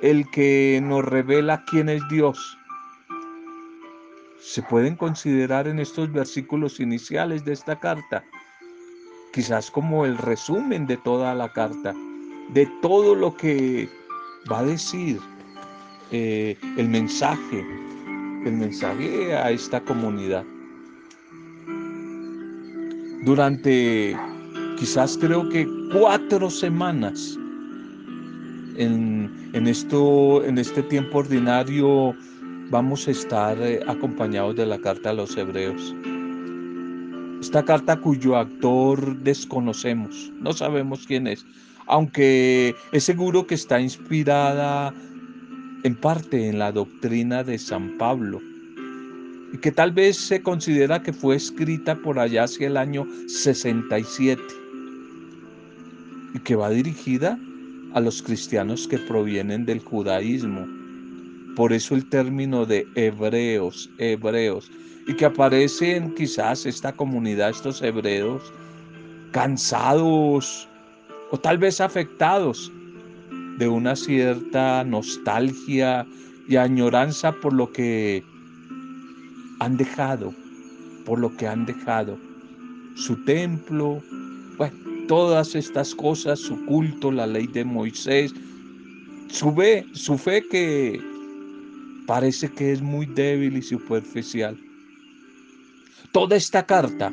el 0.00 0.28
que 0.30 0.80
nos 0.82 1.04
revela 1.04 1.64
quién 1.66 1.88
es 1.88 2.02
Dios. 2.08 2.58
Se 4.40 4.62
pueden 4.62 4.96
considerar 4.96 5.68
en 5.68 5.78
estos 5.78 6.10
versículos 6.12 6.80
iniciales 6.80 7.44
de 7.44 7.52
esta 7.52 7.78
carta 7.78 8.24
quizás 9.34 9.68
como 9.68 10.06
el 10.06 10.16
resumen 10.16 10.86
de 10.86 10.96
toda 10.96 11.34
la 11.34 11.52
carta, 11.52 11.92
de 12.50 12.66
todo 12.80 13.16
lo 13.16 13.36
que 13.36 13.88
va 14.50 14.60
a 14.60 14.64
decir 14.64 15.18
eh, 16.12 16.56
el 16.76 16.88
mensaje, 16.88 17.66
el 18.46 18.52
mensaje 18.52 19.34
a 19.36 19.50
esta 19.50 19.80
comunidad. 19.80 20.44
Durante 23.24 24.14
quizás 24.78 25.16
creo 25.18 25.48
que 25.48 25.66
cuatro 25.90 26.50
semanas 26.50 27.38
en, 28.76 29.30
esto, 29.66 30.44
en 30.44 30.58
este 30.58 30.82
tiempo 30.82 31.18
ordinario 31.18 32.14
vamos 32.70 33.08
a 33.08 33.12
estar 33.12 33.56
eh, 33.62 33.80
acompañados 33.86 34.56
de 34.56 34.66
la 34.66 34.78
carta 34.78 35.10
a 35.10 35.14
los 35.14 35.34
hebreos. 35.38 35.94
Esta 37.40 37.64
carta 37.64 37.96
cuyo 37.96 38.36
actor 38.36 39.16
desconocemos, 39.20 40.30
no 40.40 40.52
sabemos 40.52 41.06
quién 41.06 41.26
es, 41.26 41.46
aunque 41.86 42.74
es 42.92 43.04
seguro 43.04 43.46
que 43.46 43.54
está 43.54 43.80
inspirada 43.80 44.92
en 45.82 45.94
parte 45.96 46.50
en 46.50 46.58
la 46.58 46.72
doctrina 46.72 47.42
de 47.42 47.58
San 47.58 47.96
Pablo 47.96 48.40
y 49.52 49.58
que 49.58 49.70
tal 49.70 49.92
vez 49.92 50.16
se 50.16 50.42
considera 50.42 51.02
que 51.02 51.12
fue 51.12 51.36
escrita 51.36 51.94
por 51.94 52.18
allá 52.18 52.44
hacia 52.44 52.66
el 52.66 52.76
año 52.76 53.06
67 53.28 54.42
y 56.34 56.38
que 56.40 56.56
va 56.56 56.70
dirigida 56.70 57.38
a 57.94 58.00
los 58.00 58.22
cristianos 58.22 58.88
que 58.88 58.98
provienen 58.98 59.64
del 59.64 59.78
judaísmo. 59.78 60.66
Por 61.54 61.72
eso 61.72 61.94
el 61.94 62.08
término 62.08 62.66
de 62.66 62.86
hebreos, 62.96 63.88
hebreos, 63.98 64.70
y 65.06 65.14
que 65.14 65.26
aparecen 65.26 66.14
quizás 66.14 66.66
esta 66.66 66.92
comunidad, 66.92 67.50
estos 67.50 67.82
hebreos, 67.82 68.42
cansados 69.30 70.68
o 71.30 71.38
tal 71.38 71.58
vez 71.58 71.80
afectados 71.80 72.72
de 73.58 73.68
una 73.68 73.94
cierta 73.94 74.82
nostalgia 74.84 76.06
y 76.48 76.56
añoranza 76.56 77.32
por 77.32 77.52
lo 77.52 77.72
que 77.72 78.24
han 79.64 79.76
dejado, 79.76 80.32
por 81.04 81.18
lo 81.18 81.34
que 81.36 81.46
han 81.46 81.66
dejado 81.66 82.18
su 82.96 83.16
templo, 83.24 84.02
bueno, 84.56 84.76
todas 85.08 85.54
estas 85.54 85.94
cosas, 85.94 86.38
su 86.38 86.64
culto, 86.66 87.10
la 87.10 87.26
ley 87.26 87.46
de 87.46 87.64
Moisés, 87.64 88.32
su 89.28 89.52
fe, 89.52 89.84
su 89.92 90.16
fe 90.16 90.42
que 90.50 91.00
parece 92.06 92.48
que 92.48 92.72
es 92.72 92.82
muy 92.82 93.06
débil 93.06 93.56
y 93.56 93.62
superficial. 93.62 94.56
Toda 96.12 96.36
esta 96.36 96.64
carta 96.64 97.12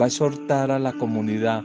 va 0.00 0.06
a 0.06 0.08
exhortar 0.08 0.70
a 0.70 0.78
la 0.78 0.92
comunidad 0.92 1.62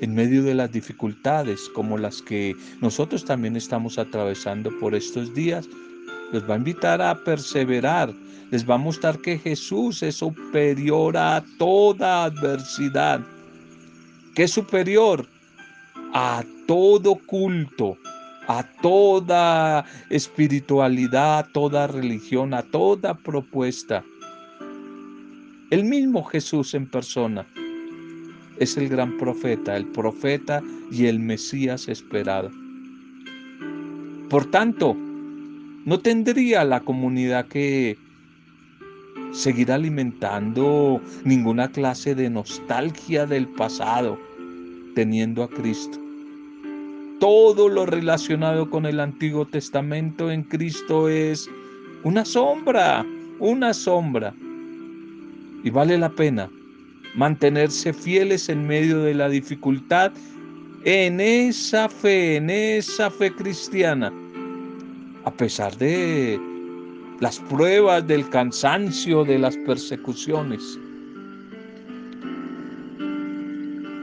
en 0.00 0.14
medio 0.14 0.42
de 0.42 0.54
las 0.54 0.72
dificultades 0.72 1.60
como 1.74 1.96
las 1.96 2.20
que 2.22 2.56
nosotros 2.80 3.24
también 3.24 3.54
estamos 3.56 3.98
atravesando 3.98 4.76
por 4.80 4.96
estos 4.96 5.32
días. 5.32 5.68
Los 6.32 6.48
va 6.48 6.54
a 6.54 6.58
invitar 6.58 7.00
a 7.00 7.14
perseverar, 7.14 8.12
les 8.50 8.68
va 8.68 8.74
a 8.74 8.78
mostrar 8.78 9.18
que 9.18 9.38
Jesús 9.38 10.02
es 10.02 10.16
superior 10.16 11.16
a 11.16 11.44
toda 11.58 12.24
adversidad 12.24 13.20
que 14.34 14.44
es 14.44 14.50
superior 14.50 15.26
a 16.14 16.44
todo 16.66 17.14
culto, 17.26 17.96
a 18.48 18.62
toda 18.82 19.84
espiritualidad, 20.10 21.38
a 21.38 21.52
toda 21.52 21.86
religión, 21.86 22.54
a 22.54 22.62
toda 22.62 23.14
propuesta. 23.14 24.04
El 25.70 25.84
mismo 25.84 26.22
Jesús 26.24 26.74
en 26.74 26.86
persona 26.86 27.46
es 28.58 28.76
el 28.76 28.88
gran 28.88 29.16
profeta, 29.16 29.76
el 29.76 29.86
profeta 29.86 30.62
y 30.90 31.06
el 31.06 31.18
Mesías 31.18 31.88
esperado. 31.88 32.50
Por 34.28 34.50
tanto, 34.50 34.96
no 35.84 35.98
tendría 35.98 36.64
la 36.64 36.80
comunidad 36.80 37.46
que 37.46 37.96
seguir 39.32 39.72
alimentando 39.72 41.00
ninguna 41.24 41.70
clase 41.70 42.14
de 42.14 42.30
nostalgia 42.30 43.26
del 43.26 43.48
pasado, 43.48 44.18
teniendo 44.94 45.42
a 45.42 45.48
Cristo. 45.48 45.98
Todo 47.18 47.68
lo 47.68 47.86
relacionado 47.86 48.68
con 48.68 48.84
el 48.84 49.00
Antiguo 49.00 49.46
Testamento 49.46 50.30
en 50.30 50.42
Cristo 50.42 51.08
es 51.08 51.48
una 52.04 52.24
sombra, 52.24 53.06
una 53.38 53.72
sombra. 53.72 54.34
Y 55.64 55.70
vale 55.70 55.96
la 55.98 56.10
pena 56.10 56.50
mantenerse 57.14 57.92
fieles 57.92 58.48
en 58.48 58.66
medio 58.66 59.00
de 59.02 59.14
la 59.14 59.28
dificultad 59.28 60.12
en 60.84 61.20
esa 61.20 61.88
fe, 61.88 62.36
en 62.36 62.50
esa 62.50 63.10
fe 63.10 63.32
cristiana, 63.32 64.12
a 65.24 65.30
pesar 65.30 65.76
de 65.78 66.40
las 67.20 67.38
pruebas 67.38 68.06
del 68.06 68.28
cansancio, 68.30 69.24
de 69.24 69.38
las 69.38 69.56
persecuciones. 69.58 70.60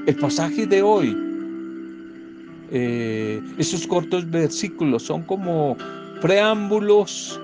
El 0.05 0.15
pasaje 0.15 0.65
de 0.65 0.81
hoy, 0.81 1.15
eh, 2.71 3.41
esos 3.57 3.85
cortos 3.85 4.29
versículos 4.29 5.03
son 5.03 5.23
como 5.23 5.75
preámbulos 6.21 7.39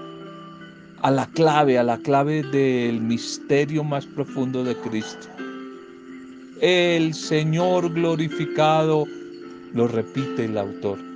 a 1.02 1.12
la 1.12 1.28
clave, 1.28 1.78
a 1.78 1.84
la 1.84 1.98
clave 1.98 2.42
del 2.44 3.02
misterio 3.02 3.84
más 3.84 4.06
profundo 4.06 4.64
de 4.64 4.76
Cristo. 4.78 5.28
El 6.62 7.14
Señor 7.14 7.94
glorificado, 7.94 9.06
lo 9.74 9.90
repite 9.90 10.46
el 10.46 10.58
autor 10.58 11.15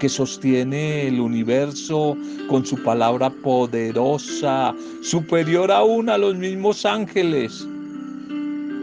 que 0.00 0.08
sostiene 0.08 1.06
el 1.06 1.20
universo 1.20 2.16
con 2.48 2.66
su 2.66 2.82
palabra 2.82 3.30
poderosa, 3.30 4.74
superior 5.02 5.70
aún 5.70 6.08
a 6.08 6.18
los 6.18 6.34
mismos 6.34 6.84
ángeles. 6.84 7.68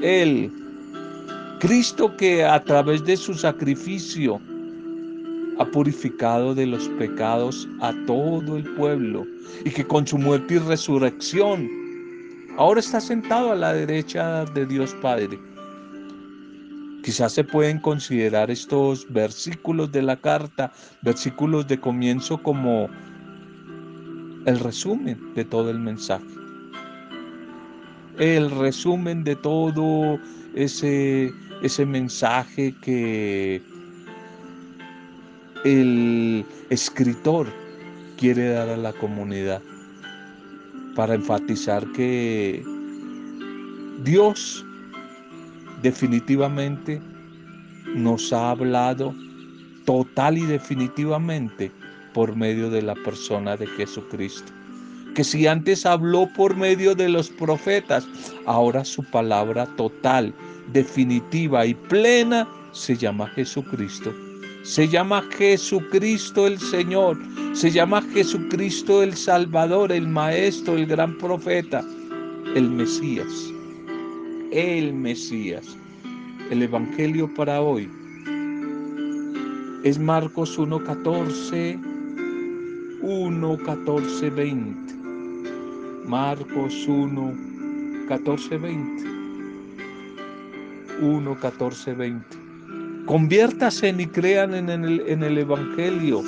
Él, 0.02 0.52
Cristo 1.60 2.16
que 2.16 2.46
a 2.46 2.64
través 2.64 3.04
de 3.04 3.18
su 3.18 3.34
sacrificio 3.34 4.40
ha 5.58 5.66
purificado 5.66 6.54
de 6.54 6.68
los 6.68 6.88
pecados 7.00 7.68
a 7.82 7.92
todo 8.06 8.56
el 8.56 8.64
pueblo 8.76 9.26
y 9.66 9.72
que 9.72 9.86
con 9.86 10.06
su 10.06 10.20
muerte 10.20 10.54
y 10.54 10.60
resurrección 10.60 11.68
ahora 12.58 12.80
está 12.80 13.02
sentado 13.02 13.52
a 13.52 13.56
la 13.56 13.74
derecha 13.74 14.46
de 14.46 14.68
Dios 14.68 14.96
Padre 15.02 15.40
Quizás 17.08 17.32
se 17.32 17.46
pueden 17.46 17.80
considerar 17.80 18.52
estos 18.52 19.08
versículos 19.14 19.94
de 19.94 20.02
la 20.02 20.18
carta, 20.18 20.74
versículos 21.02 21.66
de 21.66 21.80
comienzo 21.80 22.44
como 22.44 22.90
el 24.46 24.60
resumen 24.60 25.18
de 25.34 25.46
todo 25.46 25.70
el 25.70 25.80
mensaje. 25.80 26.26
El 28.20 28.52
resumen 28.52 29.24
de 29.24 29.38
todo 29.38 30.20
ese, 30.54 31.32
ese 31.64 31.86
mensaje 31.86 32.76
que 32.82 33.62
el 35.64 36.46
escritor 36.70 37.48
quiere 38.18 38.50
dar 38.50 38.68
a 38.68 38.76
la 38.76 38.92
comunidad 38.92 39.62
para 40.94 41.16
enfatizar 41.16 41.90
que 41.94 42.66
Dios 44.04 44.67
definitivamente 45.82 47.02
nos 47.96 48.34
ha 48.34 48.52
hablado 48.52 49.14
total 49.86 50.38
y 50.38 50.46
definitivamente 50.46 51.72
por 52.14 52.36
medio 52.36 52.70
de 52.70 52.82
la 52.82 52.96
persona 52.96 53.56
de 53.56 53.68
Jesucristo. 53.68 54.52
Que 55.16 55.24
si 55.24 55.48
antes 55.48 55.86
habló 55.86 56.28
por 56.36 56.56
medio 56.56 56.94
de 56.94 57.10
los 57.10 57.30
profetas, 57.30 58.08
ahora 58.46 58.84
su 58.84 59.04
palabra 59.04 59.66
total, 59.78 60.34
definitiva 60.74 61.66
y 61.66 61.74
plena 61.74 62.48
se 62.72 62.96
llama 62.96 63.28
Jesucristo. 63.30 64.14
Se 64.64 64.88
llama 64.88 65.24
Jesucristo 65.38 66.46
el 66.46 66.60
Señor. 66.60 67.18
Se 67.54 67.72
llama 67.72 68.02
Jesucristo 68.14 69.02
el 69.02 69.16
Salvador, 69.16 69.92
el 69.92 70.08
Maestro, 70.08 70.76
el 70.76 70.86
gran 70.86 71.18
profeta, 71.18 71.84
el 72.54 72.70
Mesías 72.70 73.57
el 74.52 74.94
Mesías. 74.94 75.78
El 76.52 76.64
Evangelio 76.64 77.34
para 77.34 77.62
hoy 77.62 77.90
es 79.84 80.00
Marcos 80.00 80.58
1.14, 80.58 81.80
1.14, 83.02 84.36
20. 84.36 84.94
Marcos 86.06 86.88
1, 86.88 87.34
14, 88.08 88.58
20. 88.58 89.04
1, 91.02 91.40
14, 91.40 91.94
20. 91.94 92.26
Conviértase 93.06 93.90
y 93.98 94.06
crean 94.08 94.54
en 94.54 94.70
el, 94.70 95.02
en 95.08 95.24
el 95.24 95.38
Evangelio 95.38 96.24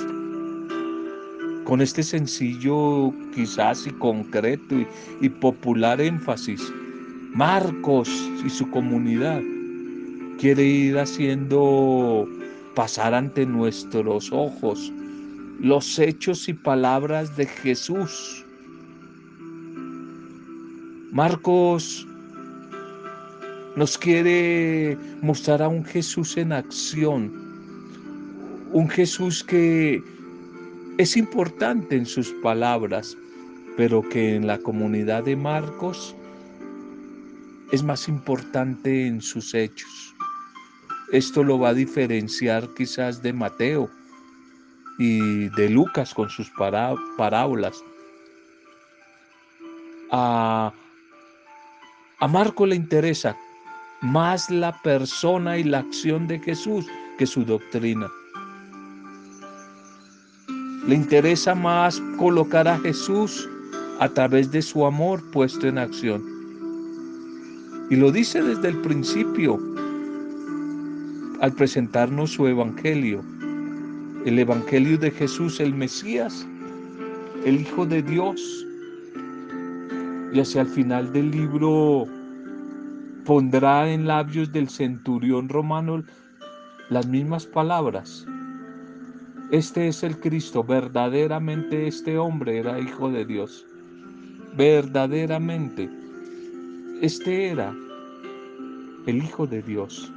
con 1.64 1.80
este 1.80 2.02
sencillo, 2.02 3.12
quizás 3.34 3.86
y 3.86 3.90
concreto 3.90 4.76
y 5.20 5.28
popular 5.28 6.00
énfasis 6.00 6.60
Marcos 7.32 8.08
y 8.44 8.50
su 8.50 8.68
comunidad 8.70 9.40
quiere 10.38 10.64
ir 10.64 10.98
haciendo 10.98 12.28
pasar 12.74 13.14
ante 13.14 13.46
nuestros 13.46 14.32
ojos 14.32 14.92
los 15.60 15.98
hechos 16.00 16.48
y 16.48 16.54
palabras 16.54 17.36
de 17.36 17.46
Jesús. 17.46 18.44
Marcos 21.12 22.04
nos 23.76 23.96
quiere 23.96 24.98
mostrar 25.22 25.62
a 25.62 25.68
un 25.68 25.84
Jesús 25.84 26.36
en 26.36 26.52
acción, 26.52 27.32
un 28.72 28.88
Jesús 28.88 29.44
que 29.44 30.02
es 30.98 31.16
importante 31.16 31.94
en 31.94 32.06
sus 32.06 32.32
palabras, 32.42 33.16
pero 33.76 34.02
que 34.02 34.34
en 34.34 34.48
la 34.48 34.58
comunidad 34.58 35.24
de 35.24 35.36
Marcos 35.36 36.16
es 37.72 37.82
más 37.82 38.08
importante 38.08 39.06
en 39.06 39.20
sus 39.20 39.54
hechos. 39.54 40.14
Esto 41.12 41.42
lo 41.44 41.58
va 41.58 41.70
a 41.70 41.74
diferenciar 41.74 42.68
quizás 42.74 43.22
de 43.22 43.32
Mateo 43.32 43.90
y 44.98 45.48
de 45.50 45.70
Lucas 45.70 46.14
con 46.14 46.28
sus 46.30 46.50
parábolas. 47.16 47.82
A, 50.12 50.72
a 52.18 52.28
Marco 52.28 52.66
le 52.66 52.76
interesa 52.76 53.36
más 54.00 54.50
la 54.50 54.72
persona 54.82 55.58
y 55.58 55.64
la 55.64 55.78
acción 55.78 56.26
de 56.26 56.38
Jesús 56.38 56.86
que 57.18 57.26
su 57.26 57.44
doctrina. 57.44 58.08
Le 60.86 60.94
interesa 60.94 61.54
más 61.54 62.00
colocar 62.18 62.66
a 62.66 62.78
Jesús 62.78 63.48
a 64.00 64.08
través 64.08 64.50
de 64.50 64.62
su 64.62 64.86
amor 64.86 65.22
puesto 65.30 65.68
en 65.68 65.78
acción. 65.78 66.39
Y 67.90 67.96
lo 67.96 68.12
dice 68.12 68.40
desde 68.40 68.68
el 68.68 68.80
principio 68.82 69.58
al 71.40 71.52
presentarnos 71.52 72.30
su 72.30 72.46
evangelio. 72.46 73.24
El 74.24 74.38
evangelio 74.38 74.96
de 74.96 75.10
Jesús, 75.10 75.58
el 75.58 75.74
Mesías, 75.74 76.46
el 77.44 77.60
Hijo 77.60 77.86
de 77.86 78.02
Dios. 78.02 78.64
Y 80.32 80.38
hacia 80.38 80.62
el 80.62 80.68
final 80.68 81.12
del 81.12 81.32
libro 81.32 82.06
pondrá 83.24 83.90
en 83.90 84.06
labios 84.06 84.52
del 84.52 84.68
centurión 84.68 85.48
romano 85.48 86.04
las 86.90 87.08
mismas 87.08 87.44
palabras. 87.44 88.24
Este 89.50 89.88
es 89.88 90.04
el 90.04 90.16
Cristo, 90.20 90.62
verdaderamente 90.62 91.88
este 91.88 92.16
hombre 92.18 92.58
era 92.58 92.78
hijo 92.78 93.10
de 93.10 93.24
Dios. 93.24 93.66
Verdaderamente, 94.56 95.90
este 97.00 97.48
era 97.48 97.74
el 99.06 99.16
Hijo 99.16 99.46
de 99.46 99.62
Dios. 99.62 100.12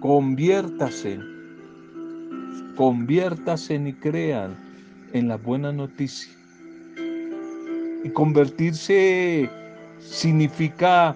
Conviértase, 0.00 1.20
conviértase 2.74 3.74
y 3.74 3.92
crean 3.94 4.56
en 5.12 5.28
la 5.28 5.36
buena 5.36 5.72
noticia. 5.72 6.32
Y 8.02 8.08
convertirse 8.10 9.50
significa 9.98 11.14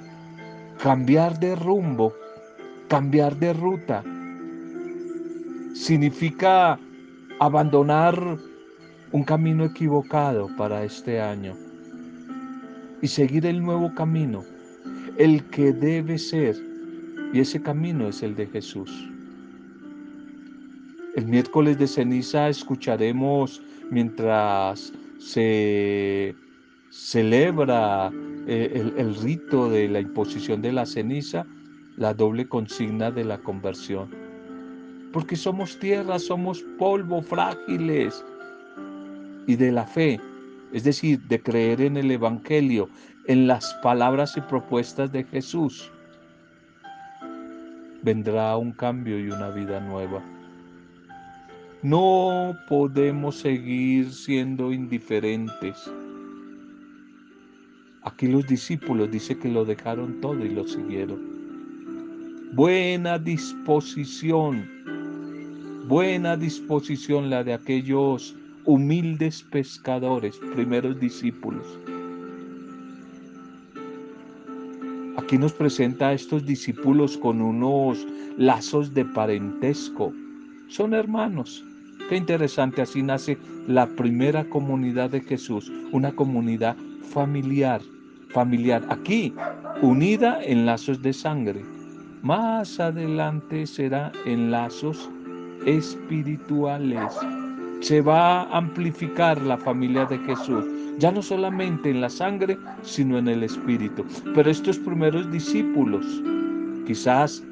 cambiar 0.83 1.39
de 1.41 1.57
rumbo, 1.57 2.13
cambiar 2.89 3.37
de 3.37 3.55
ruta. 3.55 4.05
Significa 5.75 6.79
abandonar 7.41 8.39
un 9.13 9.25
camino 9.25 9.65
equivocado 9.65 10.49
para 10.59 10.85
este 10.85 11.21
año 11.21 11.68
y 13.03 13.09
seguir 13.09 13.47
el 13.47 13.63
nuevo 13.63 13.95
camino, 13.95 14.45
el 15.17 15.45
que 15.51 15.73
debe 15.73 16.19
ser, 16.19 16.57
y 17.33 17.41
ese 17.41 17.61
camino 17.61 18.09
es 18.09 18.23
el 18.23 18.35
de 18.35 18.47
Jesús. 18.47 18.91
El 21.17 21.27
miércoles 21.27 21.79
de 21.79 21.87
ceniza 21.87 22.49
escucharemos 22.49 23.63
mientras 23.91 24.93
se 25.19 26.35
celebra 26.91 28.11
eh, 28.47 28.93
el, 28.97 29.15
rito 29.17 29.69
de 29.69 29.89
la 29.89 30.01
imposición 30.01 30.63
de 30.63 30.73
la 30.73 30.87
ceniza, 30.87 31.45
la 31.97 32.15
doble 32.15 32.49
consigna 32.49 33.11
de 33.11 33.25
la 33.25 33.39
conversión. 33.39 34.11
Porque 35.13 35.37
somos 35.37 35.79
tierra, 35.79 36.19
somos 36.19 36.63
polvo, 36.79 37.21
frágiles. 37.23 38.25
Y 39.47 39.57
de 39.57 39.73
la 39.73 39.87
fe, 39.87 40.21
es 40.73 40.85
decir, 40.85 41.21
de 41.29 41.41
creer 41.41 41.81
en 41.81 41.97
el 41.97 42.11
Evangelio, 42.11 42.89
en 43.27 43.47
las 43.47 43.75
palabras 43.83 44.37
y 44.37 44.41
propuestas 44.43 45.13
de 45.13 45.25
Jesús, 45.25 45.91
vendrá 48.03 48.57
un 48.57 48.73
cambio 48.73 49.19
y 49.19 49.31
una 49.31 49.51
vida 49.51 49.81
nueva. 49.81 50.23
No 51.83 52.57
podemos 52.69 53.37
seguir 53.37 54.13
siendo 54.13 54.73
indiferentes 54.73 55.91
Aquí 58.09 58.27
los 58.27 58.47
discípulos 58.47 59.11
dice 59.11 59.39
que 59.39 59.49
lo 59.51 59.67
dejaron 59.67 60.21
todo 60.23 60.43
y 60.43 60.49
lo 60.49 60.67
siguieron. 60.67 61.21
Buena 62.55 63.19
disposición, 63.19 64.67
buena 65.87 66.35
disposición 66.37 67.29
la 67.29 67.45
de 67.45 67.53
aquellos 67.53 68.35
humildes 68.69 69.43
pescadores, 69.45 70.39
primeros 70.55 71.01
discípulos. 71.01 71.67
Aquí 75.17 75.39
nos 75.39 75.55
presenta 75.55 76.09
a 76.09 76.13
estos 76.13 76.45
discípulos 76.45 77.17
con 77.17 77.41
unos 77.41 78.07
lazos 78.37 78.93
de 78.93 79.07
parentesco. 79.07 80.13
Son 80.69 80.93
hermanos. 80.93 81.65
Qué 82.11 82.17
interesante, 82.17 82.83
así 82.83 83.03
nace 83.03 83.39
la 83.67 83.87
primera 83.87 84.45
comunidad 84.45 85.09
de 85.09 85.23
Jesús, 85.23 85.73
una 85.93 86.13
comunidad 86.13 86.77
familiar 87.11 87.81
familiar, 88.29 88.85
aquí 88.91 89.35
unida 89.81 90.43
en 90.43 90.67
lazos 90.67 91.01
de 91.01 91.15
sangre. 91.15 91.65
Más 92.23 92.79
adelante 92.79 93.67
será 93.67 94.13
en 94.27 94.51
lazos 94.51 95.09
espirituales. 95.65 97.15
Se 97.81 98.01
va 98.01 98.43
a 98.43 98.59
amplificar 98.59 99.41
la 99.43 99.57
familia 99.57 100.05
de 100.07 100.19
Jesús, 100.19 100.65
ya 100.99 101.13
no 101.13 101.23
solamente 101.23 101.91
en 101.91 102.01
la 102.01 102.11
sangre, 102.11 102.59
sino 102.83 103.19
en 103.19 103.29
el 103.29 103.45
espíritu. 103.45 104.05
Pero 104.35 104.51
estos 104.51 104.79
primeros 104.79 105.31
discípulos, 105.31 106.05
quizás 106.87 107.43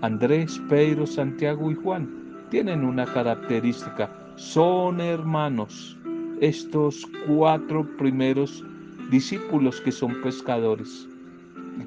Andrés, 0.00 0.60
Pedro, 0.68 1.06
Santiago 1.06 1.70
y 1.70 1.74
Juan, 1.74 2.08
tienen 2.50 2.84
una 2.84 3.04
característica, 3.04 4.10
son 4.36 5.00
hermanos. 5.00 5.96
Estos 6.40 7.06
cuatro 7.26 7.86
primeros 7.96 8.64
discípulos 9.10 9.80
que 9.80 9.92
son 9.92 10.20
pescadores, 10.22 11.08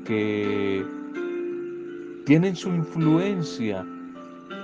que 0.06 0.86
tienen 2.26 2.56
su 2.56 2.70
influencia 2.70 3.86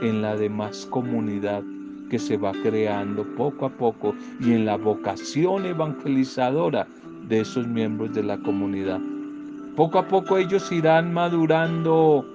en 0.02 0.22
la 0.22 0.36
demás 0.36 0.88
comunidad 0.92 1.64
que 2.10 2.20
se 2.20 2.38
va 2.38 2.52
creando 2.64 3.24
poco 3.36 3.66
a 3.66 3.70
poco 3.70 4.14
y 4.40 4.54
en 4.54 4.66
la 4.66 4.78
vocación 4.78 5.66
evangelizadora 5.66 6.88
de 7.28 7.42
esos 7.42 7.68
miembros 7.68 8.14
de 8.14 8.24
la 8.24 8.38
comunidad. 8.38 9.00
Poco 9.76 10.00
a 10.00 10.08
poco 10.08 10.38
ellos 10.38 10.72
irán 10.72 11.14
madurando 11.14 12.26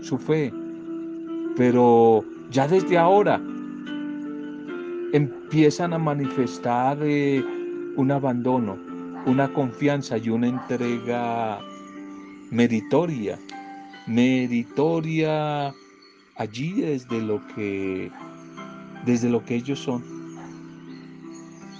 su 0.00 0.16
fe, 0.18 0.52
pero 1.56 2.24
ya 2.50 2.66
desde 2.66 2.96
ahora 2.96 3.40
empiezan 5.12 5.92
a 5.92 5.98
manifestar 5.98 6.98
eh, 7.02 7.44
un 7.96 8.10
abandono, 8.10 8.78
una 9.26 9.52
confianza 9.52 10.16
y 10.16 10.30
una 10.30 10.46
entrega 10.46 11.58
meritoria, 12.50 13.38
meritoria 14.06 15.74
allí 16.36 16.72
desde 16.80 17.20
lo 17.20 17.46
que 17.54 18.10
desde 19.04 19.28
lo 19.28 19.44
que 19.44 19.56
ellos 19.56 19.80
son. 19.80 20.04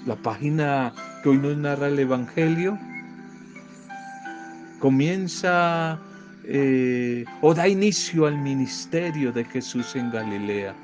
La 0.06 0.16
página 0.16 0.92
que 1.22 1.28
hoy 1.28 1.38
nos 1.38 1.56
narra 1.56 1.88
el 1.88 1.98
Evangelio 1.98 2.78
comienza 4.78 6.00
eh, 6.44 7.24
o 7.42 7.54
da 7.54 7.68
inicio 7.68 8.26
al 8.26 8.38
ministerio 8.38 9.32
de 9.32 9.44
Jesús 9.44 9.94
en 9.94 10.10
Galilea. 10.10 10.74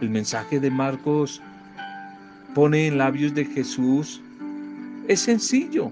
El 0.00 0.10
mensaje 0.10 0.58
de 0.58 0.70
Marcos 0.70 1.40
pone 2.54 2.88
en 2.88 2.98
labios 2.98 3.34
de 3.34 3.44
Jesús 3.44 4.20
es 5.08 5.20
sencillo, 5.20 5.90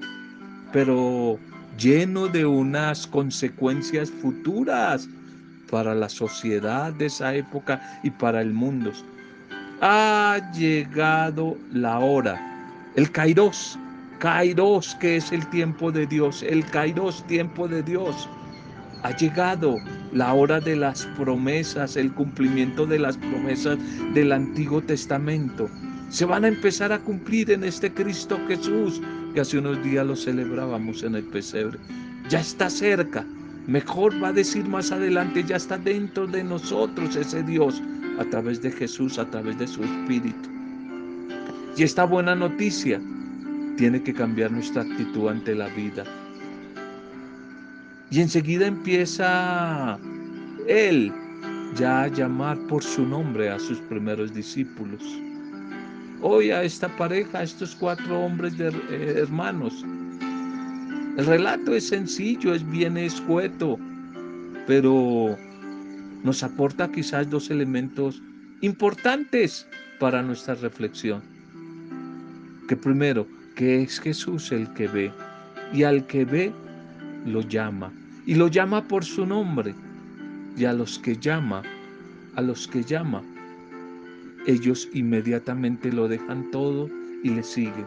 pero 0.72 1.38
lleno 1.78 2.28
de 2.28 2.46
unas 2.46 3.06
consecuencias 3.06 4.10
futuras 4.10 5.08
para 5.70 5.94
la 5.94 6.08
sociedad 6.08 6.92
de 6.92 7.06
esa 7.06 7.34
época 7.34 7.80
y 8.02 8.10
para 8.10 8.40
el 8.40 8.52
mundo. 8.52 8.92
Ha 9.80 10.38
llegado 10.52 11.56
la 11.72 11.98
hora, 11.98 12.38
el 12.96 13.10
kairos, 13.10 13.78
kairos 14.18 14.94
que 14.96 15.16
es 15.16 15.32
el 15.32 15.46
tiempo 15.48 15.90
de 15.90 16.06
Dios, 16.06 16.42
el 16.42 16.64
kairos 16.66 17.26
tiempo 17.26 17.66
de 17.68 17.82
Dios. 17.82 18.28
Ha 19.02 19.16
llegado 19.16 19.76
la 20.12 20.34
hora 20.34 20.60
de 20.60 20.76
las 20.76 21.06
promesas, 21.16 21.96
el 21.96 22.12
cumplimiento 22.12 22.84
de 22.84 22.98
las 22.98 23.16
promesas 23.16 23.78
del 24.12 24.32
Antiguo 24.32 24.82
Testamento. 24.82 25.70
Se 26.10 26.26
van 26.26 26.44
a 26.44 26.48
empezar 26.48 26.92
a 26.92 26.98
cumplir 26.98 27.50
en 27.50 27.64
este 27.64 27.90
Cristo 27.94 28.38
Jesús 28.48 29.00
que 29.32 29.40
hace 29.40 29.58
unos 29.58 29.82
días 29.82 30.06
lo 30.06 30.16
celebrábamos 30.16 31.02
en 31.02 31.14
el 31.14 31.24
pesebre. 31.24 31.78
Ya 32.28 32.40
está 32.40 32.68
cerca. 32.68 33.24
Mejor 33.70 34.20
va 34.20 34.28
a 34.28 34.32
decir 34.32 34.64
más 34.66 34.90
adelante, 34.90 35.44
ya 35.44 35.54
está 35.54 35.78
dentro 35.78 36.26
de 36.26 36.42
nosotros 36.42 37.14
ese 37.14 37.40
Dios 37.44 37.80
a 38.18 38.24
través 38.24 38.60
de 38.60 38.72
Jesús, 38.72 39.16
a 39.16 39.30
través 39.30 39.60
de 39.60 39.68
su 39.68 39.84
Espíritu. 39.84 40.50
Y 41.76 41.84
esta 41.84 42.02
buena 42.02 42.34
noticia 42.34 43.00
tiene 43.76 44.02
que 44.02 44.12
cambiar 44.12 44.50
nuestra 44.50 44.82
actitud 44.82 45.28
ante 45.28 45.54
la 45.54 45.68
vida. 45.68 46.02
Y 48.10 48.20
enseguida 48.20 48.66
empieza 48.66 49.96
Él 50.66 51.12
ya 51.76 52.02
a 52.02 52.08
llamar 52.08 52.58
por 52.66 52.82
su 52.82 53.06
nombre 53.06 53.50
a 53.50 53.58
sus 53.60 53.78
primeros 53.82 54.34
discípulos. 54.34 55.00
Hoy 56.22 56.50
a 56.50 56.64
esta 56.64 56.88
pareja, 56.96 57.38
a 57.38 57.42
estos 57.44 57.76
cuatro 57.76 58.18
hombres 58.18 58.54
eh, 58.58 59.14
hermanos. 59.16 59.84
El 61.20 61.26
relato 61.26 61.74
es 61.74 61.88
sencillo, 61.88 62.54
es 62.54 62.66
bien 62.70 62.96
escueto, 62.96 63.78
pero 64.66 65.36
nos 66.24 66.42
aporta 66.42 66.90
quizás 66.90 67.28
dos 67.28 67.50
elementos 67.50 68.22
importantes 68.62 69.66
para 69.98 70.22
nuestra 70.22 70.54
reflexión. 70.54 71.20
Que 72.68 72.74
primero, 72.74 73.26
que 73.54 73.82
es 73.82 74.00
Jesús 74.00 74.50
el 74.50 74.72
que 74.72 74.88
ve, 74.88 75.12
y 75.74 75.82
al 75.82 76.06
que 76.06 76.24
ve 76.24 76.54
lo 77.26 77.42
llama 77.42 77.92
y 78.24 78.34
lo 78.34 78.48
llama 78.48 78.88
por 78.88 79.04
su 79.04 79.26
nombre. 79.26 79.74
Y 80.56 80.64
a 80.64 80.72
los 80.72 80.98
que 80.98 81.18
llama, 81.18 81.60
a 82.34 82.40
los 82.40 82.66
que 82.66 82.82
llama, 82.82 83.22
ellos 84.46 84.88
inmediatamente 84.94 85.92
lo 85.92 86.08
dejan 86.08 86.50
todo 86.50 86.88
y 87.22 87.28
le 87.28 87.42
siguen. 87.42 87.84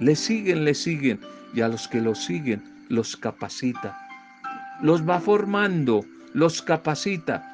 Le 0.00 0.14
siguen, 0.14 0.66
le 0.66 0.74
siguen. 0.74 1.18
Y 1.54 1.60
a 1.60 1.68
los 1.68 1.88
que 1.88 2.00
lo 2.00 2.14
siguen, 2.14 2.62
los 2.88 3.16
capacita. 3.16 3.98
Los 4.82 5.08
va 5.08 5.20
formando, 5.20 6.04
los 6.32 6.62
capacita. 6.62 7.46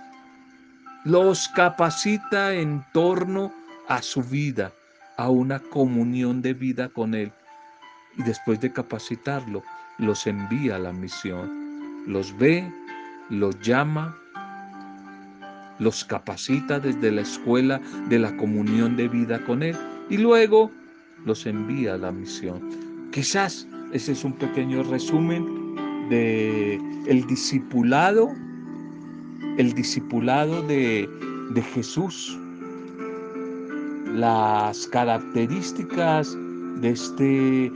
Los 1.04 1.48
capacita 1.48 2.54
en 2.54 2.84
torno 2.92 3.52
a 3.88 4.02
su 4.02 4.22
vida, 4.22 4.72
a 5.16 5.30
una 5.30 5.58
comunión 5.58 6.42
de 6.42 6.54
vida 6.54 6.88
con 6.88 7.14
Él. 7.14 7.32
Y 8.16 8.22
después 8.22 8.60
de 8.60 8.72
capacitarlo, 8.72 9.62
los 9.98 10.26
envía 10.26 10.76
a 10.76 10.78
la 10.78 10.92
misión 10.92 11.66
los 12.06 12.36
ve, 12.38 12.72
los 13.30 13.58
llama, 13.60 14.16
los 15.78 16.04
capacita 16.04 16.80
desde 16.80 17.10
la 17.10 17.22
escuela 17.22 17.80
de 18.08 18.18
la 18.18 18.34
comunión 18.36 18.96
de 18.96 19.08
vida 19.08 19.44
con 19.44 19.62
Él 19.62 19.76
y 20.08 20.16
luego 20.16 20.70
los 21.24 21.44
envía 21.44 21.94
a 21.94 21.98
la 21.98 22.12
misión. 22.12 23.10
Quizás 23.12 23.66
ese 23.92 24.12
es 24.12 24.24
un 24.24 24.32
pequeño 24.32 24.82
resumen 24.82 25.76
de 26.08 26.80
el 27.06 27.26
discipulado, 27.26 28.28
el 29.58 29.72
discipulado 29.74 30.62
de, 30.62 31.08
de 31.50 31.62
Jesús, 31.62 32.38
las 34.12 34.86
características 34.88 36.36
de 36.80 36.90
este 36.90 37.72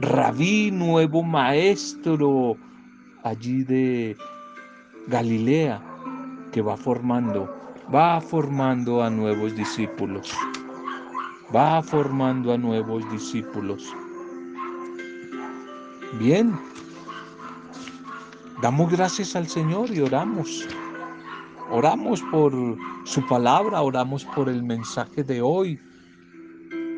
rabí, 0.00 0.70
nuevo 0.70 1.22
maestro, 1.22 2.56
allí 3.22 3.64
de 3.64 4.16
Galilea 5.08 5.82
que 6.52 6.62
va 6.62 6.76
formando, 6.76 7.48
va 7.92 8.20
formando 8.20 9.02
a 9.02 9.10
nuevos 9.10 9.56
discípulos, 9.56 10.32
va 11.54 11.82
formando 11.82 12.52
a 12.52 12.58
nuevos 12.58 13.10
discípulos. 13.10 13.92
Bien, 16.18 16.56
damos 18.62 18.92
gracias 18.92 19.34
al 19.34 19.48
Señor 19.48 19.90
y 19.90 20.00
oramos. 20.00 20.64
Oramos 21.70 22.22
por 22.30 22.52
su 23.04 23.26
palabra, 23.26 23.82
oramos 23.82 24.24
por 24.26 24.48
el 24.48 24.62
mensaje 24.62 25.24
de 25.24 25.42
hoy. 25.42 25.80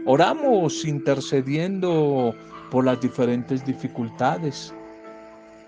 Oramos 0.04 0.84
intercediendo 0.84 2.34
por 2.70 2.84
las 2.84 3.00
diferentes 3.00 3.64
dificultades. 3.64 4.74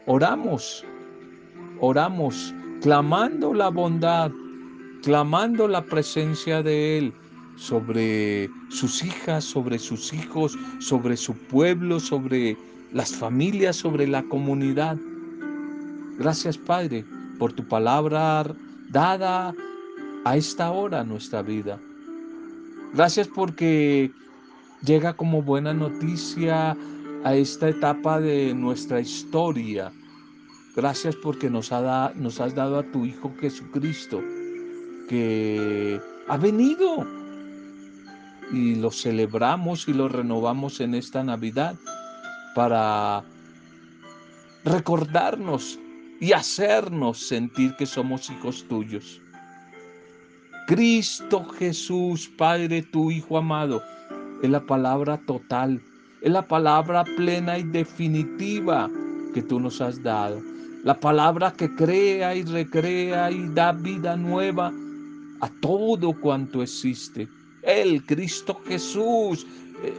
Oramos, 0.04 0.84
oramos, 1.80 2.54
clamando 2.82 3.54
la 3.54 3.70
bondad, 3.70 4.30
clamando 5.02 5.66
la 5.68 5.82
presencia 5.82 6.62
de 6.62 6.98
Él 6.98 7.14
sobre 7.56 8.50
sus 8.68 9.02
hijas, 9.02 9.42
sobre 9.44 9.78
sus 9.78 10.12
hijos, 10.12 10.56
sobre 10.80 11.16
su 11.16 11.32
pueblo, 11.34 11.98
sobre 11.98 12.58
las 12.92 13.14
familias, 13.14 13.76
sobre 13.76 14.06
la 14.06 14.22
comunidad. 14.24 14.96
Gracias 16.18 16.58
Padre 16.58 17.04
por 17.38 17.52
tu 17.52 17.66
palabra 17.66 18.44
dada 18.90 19.54
a 20.24 20.36
esta 20.36 20.70
hora 20.70 21.04
nuestra 21.04 21.42
vida. 21.42 21.78
Gracias 22.94 23.28
porque 23.28 24.10
llega 24.84 25.12
como 25.14 25.42
buena 25.42 25.72
noticia 25.72 26.76
a 27.24 27.34
esta 27.34 27.68
etapa 27.68 28.20
de 28.20 28.54
nuestra 28.54 29.00
historia. 29.00 29.92
Gracias 30.74 31.16
porque 31.16 31.50
nos, 31.50 31.72
ha 31.72 32.12
nos 32.14 32.40
has 32.40 32.54
dado 32.54 32.78
a 32.78 32.82
tu 32.84 33.04
Hijo 33.04 33.32
Jesucristo, 33.40 34.22
que 35.08 36.00
ha 36.28 36.36
venido 36.36 37.06
y 38.52 38.76
lo 38.76 38.90
celebramos 38.90 39.88
y 39.88 39.92
lo 39.92 40.08
renovamos 40.08 40.80
en 40.80 40.94
esta 40.94 41.22
Navidad 41.22 41.76
para 42.58 43.22
recordarnos 44.64 45.78
y 46.20 46.32
hacernos 46.32 47.28
sentir 47.28 47.76
que 47.76 47.86
somos 47.86 48.28
hijos 48.30 48.66
tuyos. 48.68 49.22
Cristo 50.66 51.44
Jesús, 51.56 52.28
Padre, 52.36 52.82
tu 52.82 53.12
Hijo 53.12 53.38
amado, 53.38 53.80
es 54.42 54.50
la 54.50 54.66
palabra 54.66 55.20
total 55.24 55.80
es 56.20 56.32
la 56.32 56.42
palabra 56.42 57.04
plena 57.04 57.58
y 57.58 57.62
definitiva 57.62 58.90
que 59.34 59.40
tú 59.40 59.60
nos 59.60 59.80
has 59.80 60.02
dado. 60.02 60.42
La 60.82 60.98
palabra 60.98 61.52
que 61.52 61.72
crea 61.76 62.34
y 62.34 62.42
recrea 62.42 63.30
y 63.30 63.46
da 63.50 63.70
vida 63.70 64.16
nueva 64.16 64.72
a 65.40 65.48
todo 65.60 66.12
cuanto 66.20 66.60
existe. 66.60 67.28
El 67.62 68.04
Cristo 68.04 68.60
Jesús, 68.66 69.46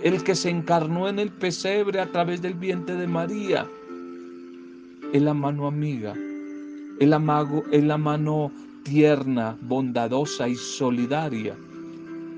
el 0.03 0.23
que 0.23 0.35
se 0.35 0.49
encarnó 0.49 1.07
en 1.07 1.19
el 1.19 1.31
pesebre 1.31 1.99
a 1.99 2.11
través 2.11 2.41
del 2.41 2.53
vientre 2.53 2.95
de 2.95 3.07
María. 3.07 3.67
Es 5.13 5.21
la 5.21 5.33
mano 5.33 5.67
amiga, 5.67 6.13
es 6.99 7.07
la, 7.07 7.19
la 7.19 7.97
mano 7.97 8.51
tierna, 8.83 9.57
bondadosa 9.61 10.47
y 10.47 10.55
solidaria 10.55 11.55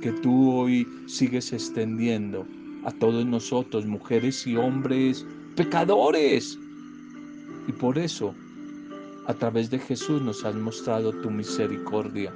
que 0.02 0.12
tú 0.12 0.52
hoy 0.52 0.88
sigues 1.08 1.54
extendiendo 1.54 2.46
a 2.84 2.92
todos 2.92 3.26
nosotros, 3.26 3.86
mujeres 3.86 4.46
y 4.48 4.58
hombres 4.58 5.26
pecadores. 5.56 6.58
Y 7.68 7.72
por 7.72 7.98
eso, 7.98 8.34
a 9.28 9.34
través 9.34 9.70
de 9.70 9.80
Jesús 9.80 10.22
nos 10.22 10.44
has 10.44 10.56
mostrado 10.56 11.12
tu 11.22 11.30
misericordia. 11.30 12.34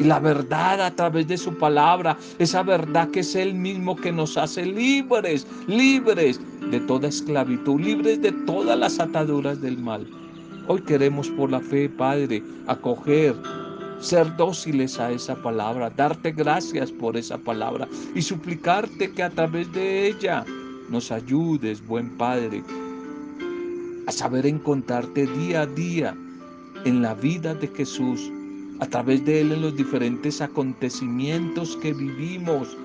Y 0.00 0.04
la 0.04 0.18
verdad 0.18 0.80
a 0.80 0.90
través 0.90 1.28
de 1.28 1.36
su 1.36 1.56
palabra, 1.58 2.16
esa 2.38 2.62
verdad 2.62 3.10
que 3.10 3.20
es 3.20 3.34
el 3.34 3.52
mismo 3.52 3.94
que 3.94 4.10
nos 4.10 4.38
hace 4.38 4.64
libres, 4.64 5.46
libres 5.66 6.40
de 6.70 6.80
toda 6.80 7.08
esclavitud, 7.08 7.78
libres 7.78 8.22
de 8.22 8.32
todas 8.32 8.78
las 8.78 8.98
ataduras 8.98 9.60
del 9.60 9.76
mal. 9.76 10.06
Hoy 10.68 10.80
queremos 10.80 11.28
por 11.28 11.50
la 11.50 11.60
fe, 11.60 11.90
Padre, 11.90 12.42
acoger 12.66 13.36
ser 14.00 14.34
dóciles 14.36 14.98
a 14.98 15.12
esa 15.12 15.36
palabra, 15.36 15.90
darte 15.90 16.32
gracias 16.32 16.90
por 16.90 17.18
esa 17.18 17.36
palabra 17.36 17.86
y 18.14 18.22
suplicarte 18.22 19.12
que 19.12 19.22
a 19.22 19.28
través 19.28 19.70
de 19.72 20.06
ella 20.06 20.46
nos 20.88 21.12
ayudes, 21.12 21.86
buen 21.86 22.16
Padre, 22.16 22.64
a 24.06 24.12
saber 24.12 24.46
encontrarte 24.46 25.26
día 25.26 25.62
a 25.62 25.66
día 25.66 26.16
en 26.86 27.02
la 27.02 27.12
vida 27.14 27.54
de 27.54 27.68
Jesús, 27.68 28.32
a 28.80 28.86
través 28.86 29.24
de 29.24 29.42
Él 29.42 29.52
en 29.52 29.62
los 29.62 29.76
diferentes 29.76 30.40
acontecimientos 30.40 31.76
que 31.76 31.92
vivimos, 31.92 32.76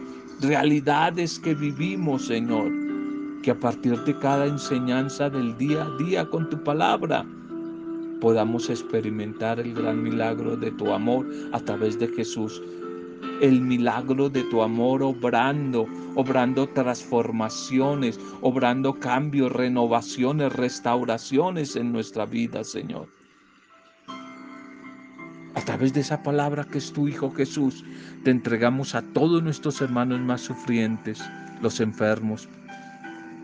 realidades 0.42 1.40
que 1.40 1.56
vivimos, 1.56 2.28
Señor, 2.28 2.72
que 3.42 3.52
a 3.52 3.60
partir 3.60 3.98
de 4.04 4.18
cada 4.20 4.46
enseñanza 4.46 5.30
del 5.30 5.58
día 5.58 5.84
a 5.86 5.98
día 6.04 6.30
con 6.30 6.50
tu 6.50 6.64
palabra, 6.64 7.26
podamos 8.22 8.70
experimentar 8.70 9.60
el 9.60 9.74
gran 9.74 10.04
milagro 10.04 10.56
de 10.58 10.72
tu 10.72 10.92
amor 10.92 11.26
a 11.54 11.60
través 11.60 11.98
de 12.00 12.08
Jesús 12.08 12.62
el 13.42 13.62
milagro 13.62 14.30
de 14.30 14.44
tu 14.44 14.62
amor 14.62 15.04
obrando, 15.04 15.88
obrando 16.16 16.68
transformaciones, 16.68 18.20
obrando 18.42 18.94
cambios, 18.94 19.52
renovaciones, 19.52 20.54
restauraciones 20.54 21.76
en 21.76 21.92
nuestra 21.92 22.26
vida, 22.26 22.64
Señor. 22.64 23.15
A 25.56 25.62
través 25.62 25.94
de 25.94 26.02
esa 26.02 26.22
palabra 26.22 26.66
que 26.66 26.78
es 26.78 26.92
tu 26.92 27.08
Hijo 27.08 27.32
Jesús, 27.32 27.84
te 28.24 28.32
entregamos 28.32 28.94
a 28.94 29.02
todos 29.02 29.42
nuestros 29.42 29.82
hermanos 29.82 30.20
más 30.20 30.42
sufrientes, 30.42 31.24
los 31.62 31.80
enfermos, 31.80 32.50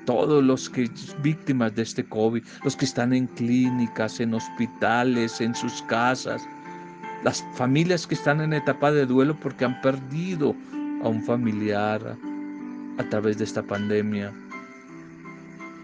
todos 0.06 0.44
los 0.44 0.70
que 0.70 0.90
víctimas 1.24 1.74
de 1.74 1.84
este 1.84 2.04
COVID, 2.04 2.44
los 2.66 2.76
que 2.76 2.86
están 2.86 3.14
en 3.14 3.28
clínicas, 3.28 4.20
en 4.20 4.34
hospitales, 4.34 5.40
en 5.40 5.56
sus 5.56 5.82
casas, 5.84 6.42
las 7.24 7.44
familias 7.56 8.06
que 8.06 8.16
están 8.16 8.42
en 8.42 8.54
etapa 8.54 8.92
de 8.92 9.06
duelo 9.06 9.40
porque 9.40 9.66
han 9.66 9.80
perdido 9.82 10.54
a 11.04 11.08
un 11.08 11.24
familiar 11.24 12.18
a 12.98 13.04
través 13.10 13.38
de 13.38 13.46
esta 13.46 13.64
pandemia. 13.64 14.34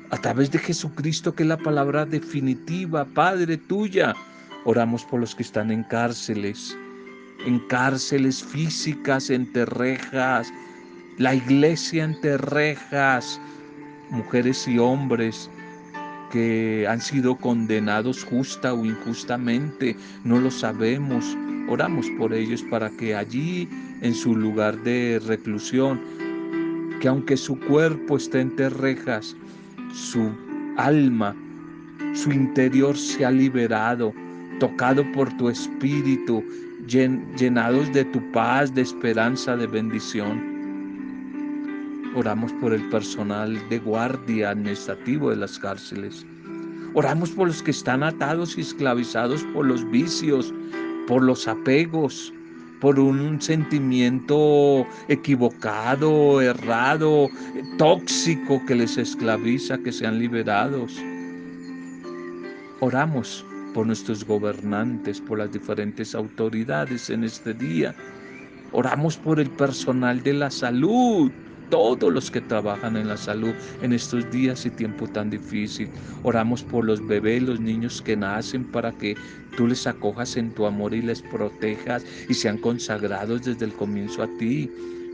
A 0.09 0.17
través 0.17 0.51
de 0.51 0.59
Jesucristo, 0.59 1.33
que 1.33 1.43
es 1.43 1.49
la 1.49 1.57
palabra 1.57 2.05
definitiva, 2.05 3.05
Padre 3.05 3.57
tuya, 3.57 4.13
oramos 4.67 5.05
por 5.05 5.21
los 5.21 5.33
que 5.33 5.43
están 5.43 5.71
en 5.71 5.83
cárceles, 5.83 6.77
en 7.45 7.57
cárceles 7.69 8.43
físicas, 8.43 9.29
en 9.29 9.49
terrejas, 9.53 10.51
la 11.17 11.33
iglesia 11.33 12.03
en 12.03 12.19
terrejas, 12.19 13.39
mujeres 14.09 14.67
y 14.67 14.77
hombres 14.77 15.49
que 16.33 16.85
han 16.89 16.99
sido 16.99 17.37
condenados 17.37 18.25
justa 18.25 18.73
o 18.73 18.83
injustamente, 18.83 19.95
no 20.25 20.37
lo 20.37 20.51
sabemos. 20.51 21.37
Oramos 21.69 22.09
por 22.17 22.33
ellos 22.33 22.61
para 22.63 22.89
que 22.89 23.15
allí, 23.15 23.69
en 24.01 24.13
su 24.13 24.35
lugar 24.35 24.77
de 24.83 25.21
reclusión, 25.25 26.01
que 26.99 27.07
aunque 27.07 27.37
su 27.37 27.57
cuerpo 27.57 28.17
esté 28.17 28.41
entre 28.41 28.67
rejas, 28.69 29.33
su 29.93 30.29
alma, 30.75 31.33
su 32.13 32.33
interior 32.33 32.97
sea 32.97 33.31
liberado, 33.31 34.13
tocado 34.59 35.09
por 35.13 35.31
tu 35.37 35.49
espíritu, 35.49 36.43
llenados 36.87 37.91
de 37.93 38.05
tu 38.05 38.31
paz, 38.31 38.73
de 38.73 38.81
esperanza, 38.81 39.55
de 39.55 39.67
bendición. 39.67 40.57
Oramos 42.15 42.51
por 42.53 42.73
el 42.73 42.81
personal 42.89 43.57
de 43.69 43.79
guardia 43.79 44.51
administrativo 44.51 45.29
de 45.29 45.35
las 45.35 45.59
cárceles. 45.59 46.25
Oramos 46.93 47.31
por 47.31 47.47
los 47.47 47.61
que 47.61 47.71
están 47.71 48.01
atados 48.01 48.57
y 48.57 48.61
esclavizados 48.61 49.43
por 49.53 49.65
los 49.65 49.89
vicios, 49.91 50.53
por 51.07 51.21
los 51.21 51.47
apegos, 51.47 52.33
por 52.81 52.99
un 52.99 53.41
sentimiento 53.41 54.85
equivocado, 55.07 56.41
errado, 56.41 57.27
tóxico 57.77 58.63
que 58.65 58.75
les 58.75 58.97
esclaviza, 58.97 59.77
que 59.79 59.91
sean 59.91 60.19
liberados. 60.19 60.95
Oramos 62.79 63.45
por 63.77 63.85
nuestros 63.85 64.25
gobernantes, 64.25 65.21
por 65.21 65.37
las 65.37 65.51
diferentes 65.51 66.15
autoridades 66.15 67.11
en 67.11 67.23
este 67.23 67.53
día. 67.53 67.93
Oramos 68.71 69.17
por 69.17 69.39
el 69.39 69.51
personal 69.51 70.23
de 70.23 70.33
la 70.33 70.49
salud, 70.49 71.31
todos 71.69 72.11
los 72.11 72.31
que 72.31 72.41
trabajan 72.41 72.97
en 72.97 73.07
la 73.07 73.17
salud 73.17 73.53
en 73.83 73.93
estos 73.93 74.31
días 74.31 74.65
y 74.65 74.71
tiempo 74.71 75.07
tan 75.07 75.29
difícil. 75.29 75.91
Oramos 76.23 76.63
por 76.63 76.85
los 76.85 77.05
bebés, 77.05 77.43
los 77.43 77.59
niños 77.59 78.01
que 78.01 78.17
nacen 78.17 78.63
para 78.63 78.91
que 78.93 79.15
tú 79.55 79.67
les 79.67 79.85
acojas 79.85 80.37
en 80.37 80.49
tu 80.55 80.65
amor 80.65 80.95
y 80.95 81.03
les 81.03 81.21
protejas 81.21 82.03
y 82.27 82.33
sean 82.33 82.57
consagrados 82.57 83.43
desde 83.43 83.65
el 83.65 83.73
comienzo 83.73 84.23
a 84.23 84.37
ti. 84.39 84.71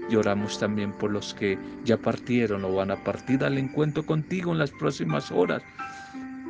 Y 0.10 0.16
oramos 0.16 0.58
también 0.58 0.94
por 0.94 1.12
los 1.12 1.34
que 1.34 1.60
ya 1.84 1.98
partieron 1.98 2.64
o 2.64 2.74
van 2.74 2.92
a 2.92 3.04
partir 3.04 3.44
al 3.44 3.58
encuentro 3.58 4.06
contigo 4.06 4.54
en 4.54 4.60
las 4.60 4.72
próximas 4.72 5.34
horas. 5.34 5.62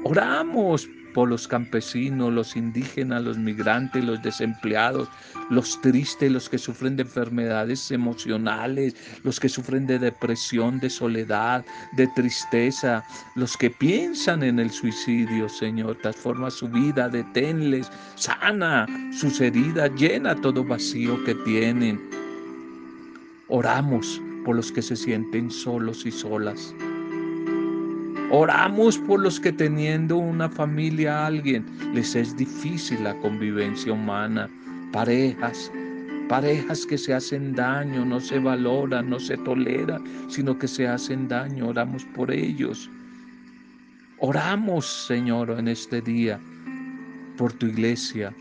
Oramos 0.04 0.88
por 1.14 1.30
los 1.30 1.48
campesinos, 1.48 2.34
los 2.34 2.56
indígenas, 2.56 3.24
los 3.24 3.38
migrantes, 3.38 4.04
los 4.04 4.22
desempleados, 4.22 5.08
los 5.50 5.80
tristes, 5.82 6.32
los 6.32 6.50
que 6.50 6.58
sufren 6.58 6.96
de 6.96 7.04
enfermedades 7.04 7.92
emocionales, 7.92 8.96
los 9.24 9.40
que 9.40 9.50
sufren 9.50 9.86
de 9.88 10.00
depresión, 10.00 10.80
de 10.80 10.90
soledad, 10.90 11.64
de 11.96 12.08
tristeza, 12.08 13.04
los 13.36 13.56
que 13.58 13.70
piensan 13.70 14.44
en 14.44 14.60
el 14.60 14.72
suicidio, 14.72 15.48
Señor. 15.50 15.98
Transforma 16.02 16.50
su 16.50 16.68
vida, 16.68 17.10
deténles, 17.10 17.92
sana 18.16 18.88
sus 19.12 19.40
heridas, 19.42 19.92
llena 19.96 20.36
todo 20.36 20.64
vacío 20.64 21.24
que 21.24 21.36
tienen. 21.46 22.02
Oramos 23.48 24.22
por 24.46 24.56
los 24.56 24.72
que 24.72 24.82
se 24.82 24.96
sienten 24.96 25.50
solos 25.52 26.06
y 26.06 26.12
solas. 26.12 26.74
Oramos 28.36 28.98
por 28.98 29.20
los 29.20 29.40
que 29.40 29.52
teniendo 29.52 30.18
una 30.18 30.50
familia, 30.50 31.28
alguien, 31.28 31.64
les 31.94 32.16
es 32.16 32.36
difícil 32.36 33.04
la 33.04 33.14
convivencia 33.20 33.94
humana. 33.94 34.50
Parejas, 34.92 35.72
parejas 36.30 36.84
que 36.88 36.98
se 36.98 37.14
hacen 37.14 37.54
daño, 37.54 38.04
no 38.04 38.20
se 38.20 38.40
valoran, 38.40 39.12
no 39.12 39.20
se 39.20 39.38
toleran, 39.38 40.04
sino 40.30 40.58
que 40.58 40.68
se 40.68 40.88
hacen 40.88 41.28
daño. 41.28 41.68
Oramos 41.68 42.06
por 42.06 42.32
ellos. 42.32 42.90
Oramos, 44.18 44.88
Señor, 45.06 45.52
en 45.52 45.68
este 45.68 46.02
día 46.02 46.42
por 47.38 47.54
tu 47.54 47.68
iglesia, 47.68 48.34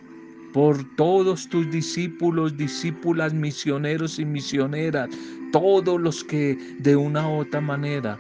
por 0.55 0.83
todos 0.97 1.47
tus 1.51 1.71
discípulos, 1.71 2.57
discípulas, 2.57 3.35
misioneros 3.35 4.19
y 4.19 4.25
misioneras, 4.25 5.11
todos 5.53 6.01
los 6.01 6.25
que 6.25 6.57
de 6.79 6.97
una 6.97 7.29
u 7.29 7.41
otra 7.41 7.61
manera 7.61 8.19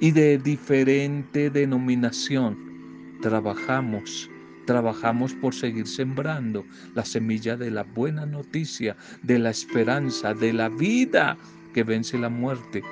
y 0.00 0.10
de 0.10 0.38
diferente 0.38 1.50
denominación, 1.50 3.18
trabajamos, 3.20 4.30
trabajamos 4.66 5.34
por 5.34 5.54
seguir 5.54 5.86
sembrando 5.86 6.64
la 6.94 7.04
semilla 7.04 7.56
de 7.56 7.70
la 7.70 7.82
buena 7.82 8.24
noticia, 8.24 8.96
de 9.22 9.38
la 9.38 9.50
esperanza, 9.50 10.32
de 10.32 10.54
la 10.54 10.70
vida 10.70 11.36
que 11.74 11.84
vence 11.84 12.18
la 12.18 12.30
muerte, 12.30 12.82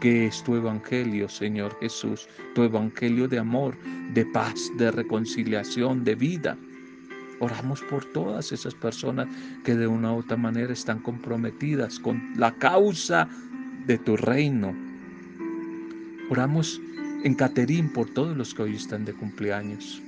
que 0.00 0.26
es 0.26 0.42
tu 0.42 0.56
evangelio, 0.56 1.28
Señor 1.28 1.76
Jesús, 1.80 2.26
tu 2.54 2.62
evangelio 2.62 3.28
de 3.28 3.38
amor, 3.38 3.76
de 4.14 4.24
paz, 4.26 4.72
de 4.78 4.90
reconciliación, 4.90 6.04
de 6.04 6.14
vida. 6.14 6.56
Oramos 7.38 7.82
por 7.82 8.04
todas 8.06 8.50
esas 8.50 8.74
personas 8.74 9.28
que 9.62 9.74
de 9.74 9.86
una 9.86 10.12
u 10.14 10.18
otra 10.18 10.38
manera 10.38 10.72
están 10.72 11.00
comprometidas 11.00 11.98
con 11.98 12.32
la 12.36 12.52
causa 12.54 13.28
de 13.86 13.98
tu 13.98 14.16
reino, 14.16 14.74
Oramos 16.30 16.80
en 17.24 17.34
Caterín 17.34 17.92
por 17.92 18.08
todos 18.10 18.36
los 18.36 18.54
que 18.54 18.62
hoy 18.62 18.76
están 18.76 19.04
de 19.04 19.12
cumpleaños. 19.12 20.00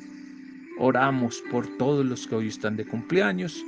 Oramos 0.79 1.43
por 1.51 1.67
todos 1.77 2.05
los 2.05 2.27
que 2.27 2.35
hoy 2.35 2.49
están 2.49 2.77
de 2.77 2.85
cumpleaños. 2.85 3.63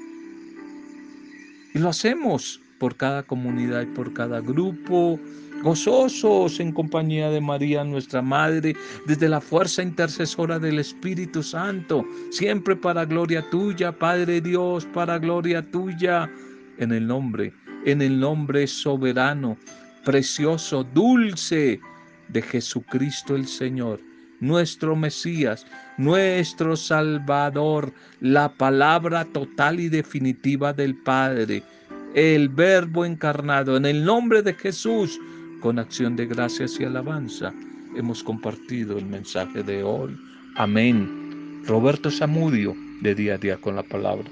Y 1.74 1.78
lo 1.78 1.90
hacemos 1.90 2.60
por 2.78 2.96
cada 2.96 3.22
comunidad 3.22 3.82
y 3.82 3.86
por 3.86 4.12
cada 4.12 4.40
grupo, 4.40 5.18
gozosos 5.62 6.60
en 6.60 6.72
compañía 6.72 7.30
de 7.30 7.40
María, 7.40 7.84
nuestra 7.84 8.22
Madre, 8.22 8.76
desde 9.06 9.28
la 9.28 9.40
fuerza 9.40 9.82
intercesora 9.82 10.58
del 10.58 10.78
Espíritu 10.78 11.42
Santo, 11.42 12.04
siempre 12.30 12.76
para 12.76 13.04
gloria 13.04 13.48
tuya, 13.50 13.92
Padre 13.92 14.40
Dios, 14.40 14.86
para 14.86 15.18
gloria 15.18 15.62
tuya, 15.70 16.30
en 16.78 16.92
el 16.92 17.06
nombre, 17.06 17.52
en 17.84 18.02
el 18.02 18.20
nombre 18.20 18.66
soberano, 18.66 19.56
precioso, 20.04 20.84
dulce, 20.84 21.80
de 22.28 22.42
Jesucristo 22.42 23.36
el 23.36 23.46
Señor, 23.46 24.00
nuestro 24.40 24.96
Mesías, 24.96 25.66
nuestro 25.96 26.76
Salvador, 26.76 27.92
la 28.20 28.52
palabra 28.52 29.24
total 29.24 29.80
y 29.80 29.88
definitiva 29.88 30.72
del 30.72 30.94
Padre, 30.96 31.62
el 32.14 32.48
Verbo 32.48 33.04
encarnado, 33.04 33.76
en 33.76 33.86
el 33.86 34.04
nombre 34.04 34.42
de 34.42 34.54
Jesús, 34.54 35.18
con 35.60 35.78
acción 35.78 36.16
de 36.16 36.26
gracias 36.26 36.78
y 36.80 36.84
alabanza, 36.84 37.52
hemos 37.96 38.22
compartido 38.22 38.98
el 38.98 39.06
mensaje 39.06 39.62
de 39.62 39.82
hoy. 39.82 40.16
Amén. 40.56 41.62
Roberto 41.66 42.10
Samudio, 42.10 42.74
de 43.02 43.14
día 43.14 43.34
a 43.34 43.38
día 43.38 43.56
con 43.56 43.76
la 43.76 43.82
palabra. 43.82 44.30